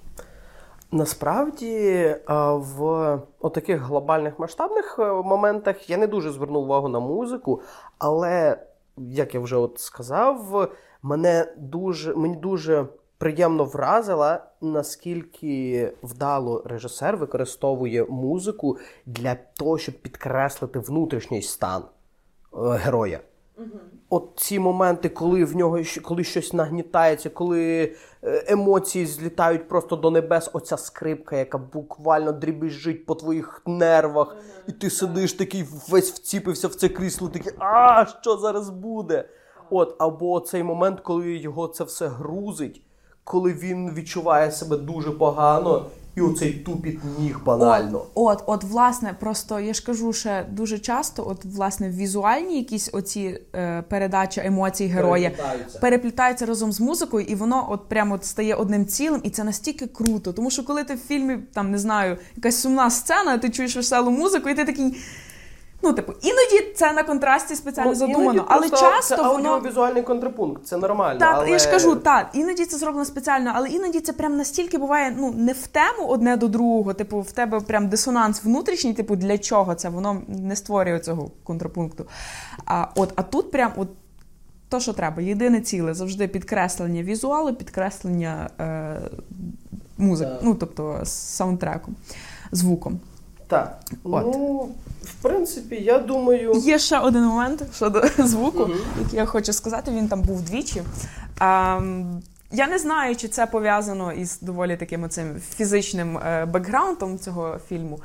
[0.91, 3.19] Насправді в
[3.53, 7.61] таких глобальних масштабних е, моментах я не дуже звернув увагу на музику,
[7.97, 8.57] але
[8.97, 10.69] як я вже от сказав,
[11.01, 12.85] мене дуже мені дуже
[13.17, 23.19] приємно вразила, наскільки вдало режисер використовує музику для того, щоб підкреслити внутрішній стан е, героя.
[23.57, 23.67] Угу.
[24.09, 30.11] От ці моменти, коли в нього коли щось нагнітається, коли е, емоції злітають просто до
[30.11, 34.41] небес, оця скрипка, яка буквально дрібіжить по твоїх нервах, угу.
[34.67, 39.29] і ти сидиш такий весь вціпився в це крісло, такий а що зараз буде?
[39.69, 42.81] От, або цей момент, коли його це все грузить
[43.27, 45.85] коли він відчуває себе дуже погано.
[46.15, 47.97] І оцей тупіт ніг банально.
[47.97, 52.89] От, от, от, власне, просто я ж кажу, ще дуже часто, от, власне, візуальні якісь
[52.93, 55.79] оці е, передача емоцій героя переплітаються.
[55.79, 59.87] переплітаються разом з музикою, і воно от прямо от стає одним цілим, і це настільки
[59.87, 60.33] круто.
[60.33, 64.11] Тому що коли ти в фільмі, там не знаю, якась сумна сцена, ти чуєш веселу
[64.11, 64.97] музику, і ти такий
[65.87, 69.49] Ну, типу, іноді це на контрасті спеціально Ну, задумано, іноді але часто це воно.
[69.49, 71.19] аудіовізуальний контрапункт, це нормально.
[71.19, 71.49] Так, але...
[71.49, 75.31] я ж кажу, так, іноді це зроблено спеціально, але іноді це прям настільки буває ну
[75.31, 76.93] не в тему одне до другого.
[76.93, 79.89] Типу, в тебе прям дисонанс внутрішній, типу, для чого це?
[79.89, 82.05] Воно не створює цього контрапункту.
[82.65, 83.87] А от, а тут прям от
[84.69, 85.21] то, що треба.
[85.21, 89.01] Єдине ціле завжди підкреслення візуалу, підкреслення е,
[89.97, 91.95] музики, ну тобто саундтреком,
[92.51, 92.99] звуком.
[93.47, 93.77] Так.
[94.03, 94.23] От.
[94.25, 94.69] Ну,
[95.03, 96.51] в принципі, я думаю.
[96.53, 98.77] Є ще один момент щодо звуку, Мгм.
[98.99, 99.91] який я хочу сказати.
[99.91, 100.81] Він там був двічі.
[101.41, 102.21] Ем,
[102.51, 107.99] я не знаю, чи це пов'язано із доволі таким оцим фізичним е, бекграундом цього фільму.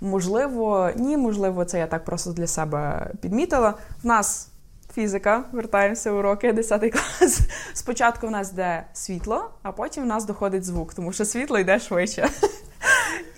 [0.00, 3.74] Можливо, ні, можливо, це я так просто для себе підмітила.
[4.02, 4.48] В нас
[4.94, 7.40] фізика, вертаємося уроки, 10 клас.
[7.74, 11.78] Спочатку в нас йде світло, а потім в нас доходить звук, тому що світло йде
[11.80, 12.28] швидше.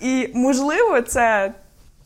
[0.01, 1.53] І можливо, це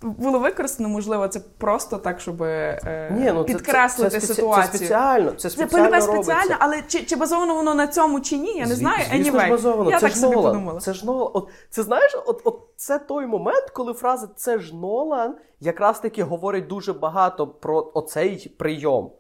[0.01, 4.71] було використано, можливо, це просто так, щоб е, Ні, ну, підкреслити це, це, спеці- ситуацію.
[4.71, 6.13] Це спеціально, це Це спеціально робиться.
[6.13, 9.05] спеціально, але чи, чи базовано воно на цьому чи ні, я не Зві- знаю.
[9.11, 9.91] Звісно Anyway, базовано.
[9.91, 10.51] я це так ж собі Нолан.
[10.53, 10.79] подумала.
[10.79, 11.31] Це ж Нолан.
[11.33, 16.23] От, це знаєш, от, от це той момент, коли фраза це ж Нолан якраз таки
[16.23, 19.11] говорить дуже багато про оцей прийом.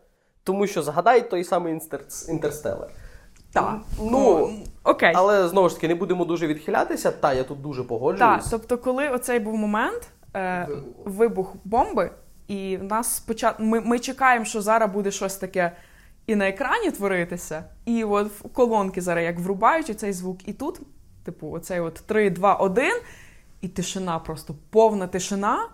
[0.43, 2.87] Тому що згадай той самий інстер- інтерстелер.
[3.53, 3.75] Так.
[4.01, 4.49] Ну,
[4.87, 5.13] окей.
[5.15, 7.11] Але знову ж таки, не будемо дуже відхилятися.
[7.11, 7.83] Та, я тут дуже
[8.19, 10.67] Так, тобто, коли оцей був момент, е,
[11.05, 12.11] вибух бомби,
[12.47, 15.71] і в нас спочатку ми, ми чекаємо, що зараз буде щось таке
[16.27, 20.79] і на екрані творитися, і от в колонки зараз як врубають оцей звук, і тут,
[21.23, 22.93] типу, оцей от 3, 2, 1,
[23.61, 25.69] і тишина, просто повна тишина.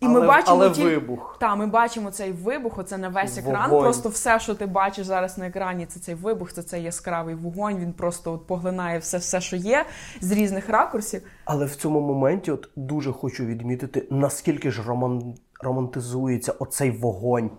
[0.00, 1.36] І ми бачимо але ті- вибух.
[1.40, 3.70] Так, ми бачимо цей вибух, оце на весь екран.
[3.70, 7.78] Просто все, що ти бачиш зараз на екрані, це цей вибух, це цей яскравий вогонь.
[7.78, 9.84] Він просто от поглинає все, все, що є,
[10.20, 11.22] з різних ракурсів.
[11.44, 15.34] Але в цьому моменті от дуже хочу відмітити, наскільки ж роман...
[15.60, 17.50] романтизується оцей вогонь.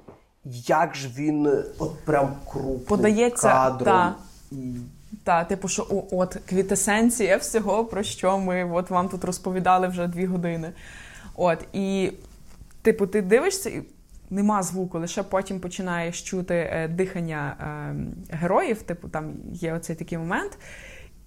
[0.67, 3.85] Як ж він от прям крупним Подається, кадром.
[3.85, 4.15] та.
[4.51, 4.75] І...
[5.23, 10.25] Та, типу, що от квітесенція всього, про що ми от вам тут розповідали вже дві
[10.25, 10.71] години.
[11.35, 12.11] От, і,
[12.82, 13.84] типу, ти дивишся, і
[14.29, 17.55] нема звуку, лише потім починаєш чути е, дихання
[18.32, 20.57] е, героїв, типу, там є оцей такий момент.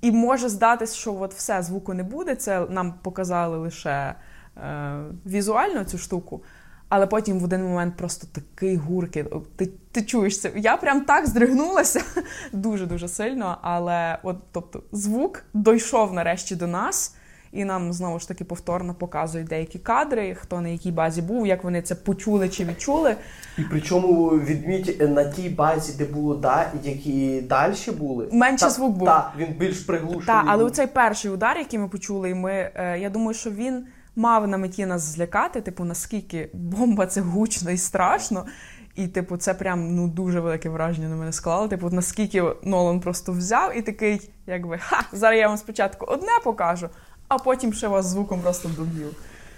[0.00, 2.36] І може здатись, що от все, звуку не буде.
[2.36, 4.14] Це нам показали лише
[4.57, 6.42] е, візуально цю штуку.
[6.88, 9.26] Але потім в один момент просто такий гуркіт.
[9.57, 10.52] Ти, ти чуєш це.
[10.57, 12.02] Я прям так здригнулася
[12.52, 13.59] дуже дуже сильно.
[13.62, 17.16] Але от, тобто, звук дійшов нарешті до нас,
[17.55, 21.64] і нам знову ж таки повторно показують деякі кадри, хто на якій базі був, як
[21.64, 23.16] вони це почули чи відчули.
[23.59, 28.28] і причому відміть е, на тій базі, де було да, які далі були.
[28.32, 29.09] Менше та, звук був.
[29.09, 30.26] Так, він більш приглушений.
[30.26, 30.66] Так, але був.
[30.66, 33.86] оцей перший удар, який ми почули, і ми, е, я думаю, що він
[34.16, 38.46] мав на меті нас злякати, типу, наскільки бомба це гучно і страшно.
[38.94, 41.68] І, типу, це прям ну дуже велике враження на мене склало.
[41.68, 46.88] Типу, наскільки Нолан просто взяв і такий, якби ха, зараз я вам спочатку одне покажу,
[47.35, 49.09] а потім ще вас звуком просто доб'ю.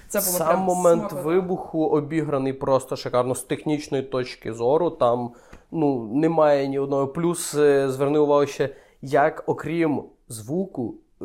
[0.08, 1.22] Це було Сам прям момент смакота.
[1.22, 4.90] вибуху обіграний просто шикарно з технічної точки зору.
[4.90, 5.30] Там
[5.70, 7.08] ну, немає ні одного.
[7.08, 8.68] Плюс е, зверни увагу ще,
[9.02, 11.24] як окрім звуку, е,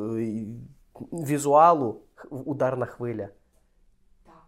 [1.13, 1.97] візуалу,
[2.29, 3.27] ударна хвиля.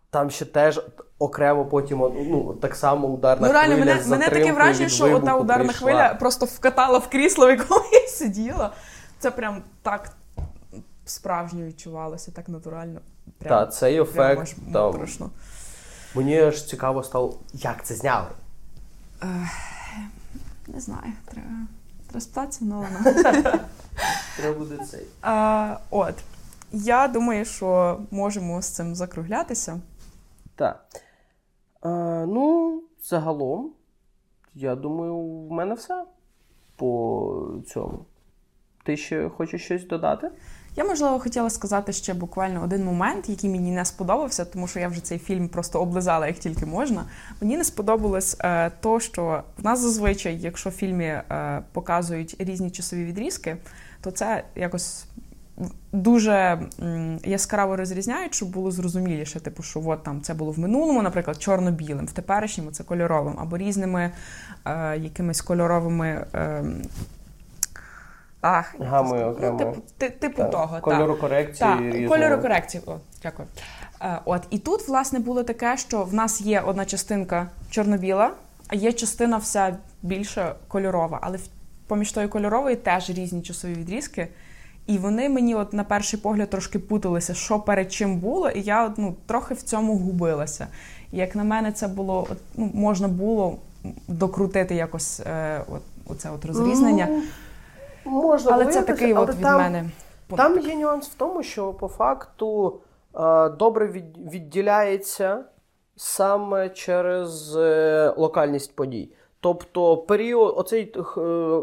[0.09, 0.81] Там ще теж
[1.19, 3.95] окремо потім ну, так само ударна Ну, реально, хвиля.
[3.95, 5.87] мене, мене таке враження, що ота ударна прийшла.
[5.91, 8.71] хвиля просто вкатала в крісло, в якому я сиділа.
[9.19, 10.09] Це прям так
[11.05, 13.01] справжньо відчувалося, так натурально.
[13.37, 14.55] Та, цей ефект.
[14.73, 15.09] Там,
[16.15, 18.27] мені аж цікаво стало, як це зняли.
[20.67, 23.03] Не знаю, треба, спитатися Нолана.
[24.37, 25.05] Треба буде цей.
[25.21, 26.15] А, от.
[26.71, 29.79] Я думаю, що можемо з цим закруглятися.
[30.55, 30.85] Так.
[32.27, 33.71] Ну, загалом,
[34.55, 36.05] я думаю, в мене все
[36.75, 38.05] по цьому.
[38.83, 40.31] Ти ще хочеш щось додати?
[40.75, 44.87] Я, можливо, хотіла сказати ще буквально один момент, який мені не сподобався, тому що я
[44.87, 47.05] вже цей фільм просто облизала як тільки можна.
[47.41, 52.71] Мені не сподобалось е, то, що в нас зазвичай, якщо в фільмі е, показують різні
[52.71, 53.57] часові відрізки,
[54.01, 55.05] то це якось
[55.91, 56.59] дуже
[57.25, 59.39] яскраво розрізняють, щоб було зрозуміліше.
[59.39, 63.57] Типу, що от там це було в минулому, наприклад, чорно-білим, в теперішньому це кольоровим, або
[63.57, 64.11] різними
[64.65, 66.25] е, якимись кольоровими.
[66.35, 66.63] Е,
[68.43, 69.59] Ах, Гамою окремо.
[69.61, 70.79] Ну, типу, типу Так, того.
[70.81, 71.69] Кольору корекції.
[71.69, 72.07] Так, різного.
[72.07, 72.83] кольору корекції.
[72.87, 73.47] О, дякую.
[74.01, 78.31] Е, от і тут, власне, було таке, що в нас є одна частинка чорно-біла,
[78.67, 81.19] а є частина вся більше кольорова.
[81.21, 81.39] Але
[81.87, 84.27] поміж тою кольоровою теж різні часові відрізки.
[84.87, 88.85] І вони мені, от на перший погляд, трошки путалися, що перед чим було, і я
[88.85, 90.67] от, ну, трохи в цьому губилася.
[91.11, 93.57] І як на мене, це було от, ну, можна було
[94.07, 97.07] докрутити якось е, от, оце от розрізнення.
[97.09, 97.21] Ну,
[98.05, 99.89] можна але це такий але от від там, мене.
[100.37, 102.79] Там є нюанс в тому, що по факту
[103.15, 103.87] е, добре
[104.31, 105.45] відділяється
[105.95, 109.13] саме через е, локальність подій.
[109.39, 111.61] Тобто період, оцей е,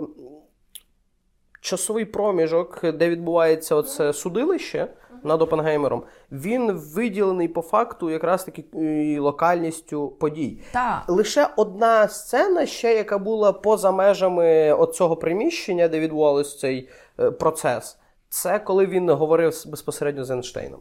[1.60, 4.88] часовий проміжок, де відбувається оце судилище
[5.24, 6.02] над Опенгеймером,
[6.32, 10.60] він виділений по факту якраз таки е, локальністю подій.
[10.72, 11.02] Так.
[11.08, 16.88] Лише одна сцена, ще яка була поза межами оцього приміщення, де відбувався цей
[17.20, 17.98] е, процес.
[18.28, 20.80] Це коли він говорив безпосередньо з Ейнштейном.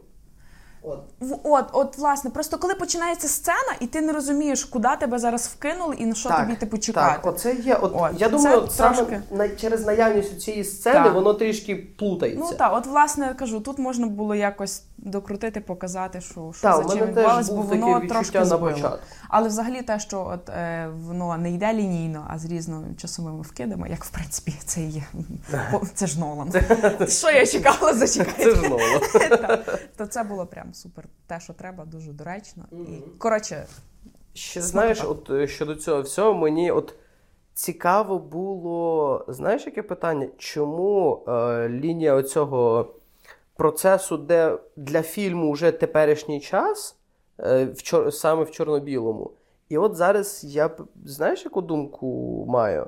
[0.82, 0.98] От.
[1.42, 5.94] От, от, власне, просто коли починається сцена, і ти не розумієш, куди тебе зараз вкинули
[5.98, 7.12] і на що тобі типу чекати.
[7.12, 7.74] Так, оце є.
[7.74, 11.14] От, От, я думаю, саме трошки- на, через наявність цієї сцени Так.
[11.14, 12.44] воно трішки плутається.
[12.50, 16.76] Ну так, от власне я кажу, тут можна було якось докрутити, показати, що, що Так,
[16.76, 18.98] за у чим відбувалось, бо воно трошки збило.
[19.28, 23.88] Але взагалі те, що от е, воно не йде лінійно, а з різними часовими вкидами,
[23.90, 25.02] як в принципі це і є.
[25.94, 26.52] Це ж Нолан.
[27.08, 28.44] Що я чекала, зачекайте.
[28.44, 28.70] Це ж.
[29.40, 29.78] Так.
[29.96, 31.08] То це було прям супер.
[31.26, 32.64] Те, що треба, дуже доречно.
[32.72, 33.66] І коротше,
[34.34, 36.94] Ще знаєш, от е, щодо цього всього, мені от
[37.54, 40.28] цікаво було, знаєш, яке питання?
[40.38, 42.94] Чому е, лінія оцього
[43.56, 46.96] процесу, де для фільму вже теперішній час,
[47.40, 49.30] е, в чор- саме в чорно-білому.
[49.68, 52.86] І от зараз я б- знаєш, яку думку маю?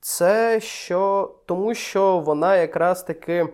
[0.00, 3.48] Це що тому, що вона якраз таки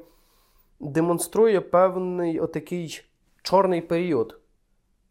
[0.80, 3.04] демонструє певний отакий
[3.46, 4.38] чорний період.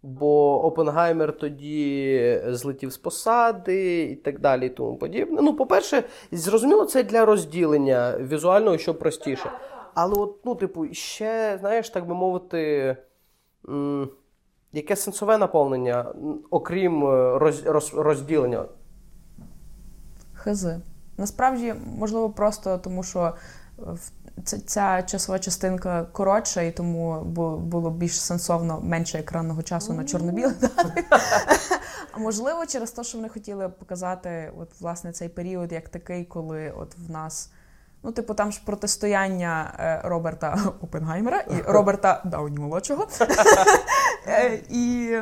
[0.04, 5.42] Бо Опенгаймер тоді злетів з посади і так далі, і тому подібне.
[5.42, 9.52] Ну, по-перше, зрозуміло, це для розділення візуального, що простіше.
[9.94, 12.98] Але, от, ну, типу, ще, знаєш, так би мовити,
[13.70, 14.10] м,
[14.74, 16.14] яке сенсове наповнення,
[16.50, 18.66] окрім е, роз, роз, розділення.
[20.34, 20.82] хизи.
[21.18, 23.34] Насправді, можливо, просто тому, що е,
[24.44, 27.22] ця, ця часова частинка коротша, і тому
[27.58, 30.54] було більш сенсовно менше екранного часу на чорно-біле.
[32.12, 36.72] А можливо, через те, що вони хотіли показати от, власне, цей період як такий, коли
[36.72, 37.52] от в нас.
[38.04, 43.08] Ну, типу, там ж протистояння е, Роберта Опенгаймера і Роберта Дауні молодшого.
[44.28, 45.18] Е, І,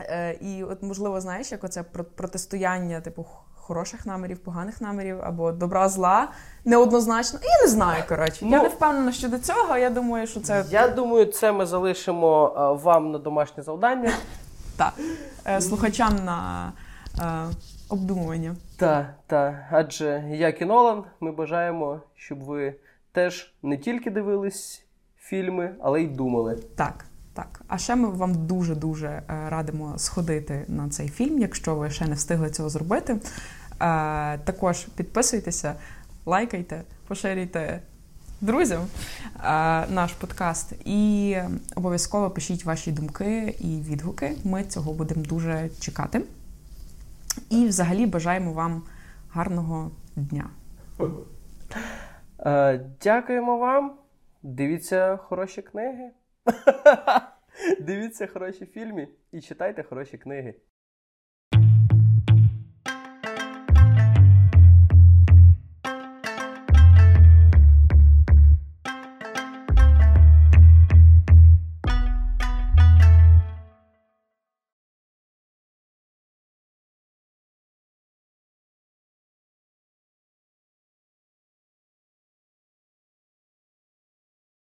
[0.00, 3.26] е, і от, можливо, знаєш, як оце про- протистояння, типу,
[3.70, 6.28] хороших намірів, поганих намірів або добра зла
[6.64, 7.38] неоднозначно.
[7.42, 8.44] Я не знаю, коротше.
[8.44, 9.76] Я Ну, не впевнена щодо цього.
[9.76, 14.12] Я думаю, що це Я думаю, це ми залишимо е, вам на домашнє завдання.
[14.76, 14.94] так.
[15.46, 16.72] Е, Слухачам на
[17.18, 17.24] е,
[17.88, 18.56] обдумування.
[18.76, 19.54] Так, так.
[19.70, 22.74] Адже як і Нолан, ми бажаємо, щоб ви
[23.12, 24.82] теж не тільки дивились
[25.18, 26.58] фільми, але й думали.
[26.76, 27.60] Так, так.
[27.68, 32.14] А ще ми вам дуже-дуже е, радимо сходити на цей фільм, якщо ви ще не
[32.14, 33.16] встигли цього зробити.
[33.80, 35.74] Е, також підписуйтеся,
[36.26, 37.80] лайкайте, поширюйте
[38.40, 39.40] друзям е,
[39.86, 40.72] наш подкаст.
[40.84, 41.36] І
[41.76, 44.36] обов'язково пишіть ваші думки і відгуки.
[44.44, 46.22] Ми цього будемо дуже чекати.
[47.50, 48.82] І взагалі бажаємо вам
[49.30, 50.50] гарного дня.
[52.46, 53.92] Е, дякуємо вам.
[54.42, 56.10] Дивіться хороші книги.
[57.80, 60.54] Дивіться хороші фільми і читайте хороші книги.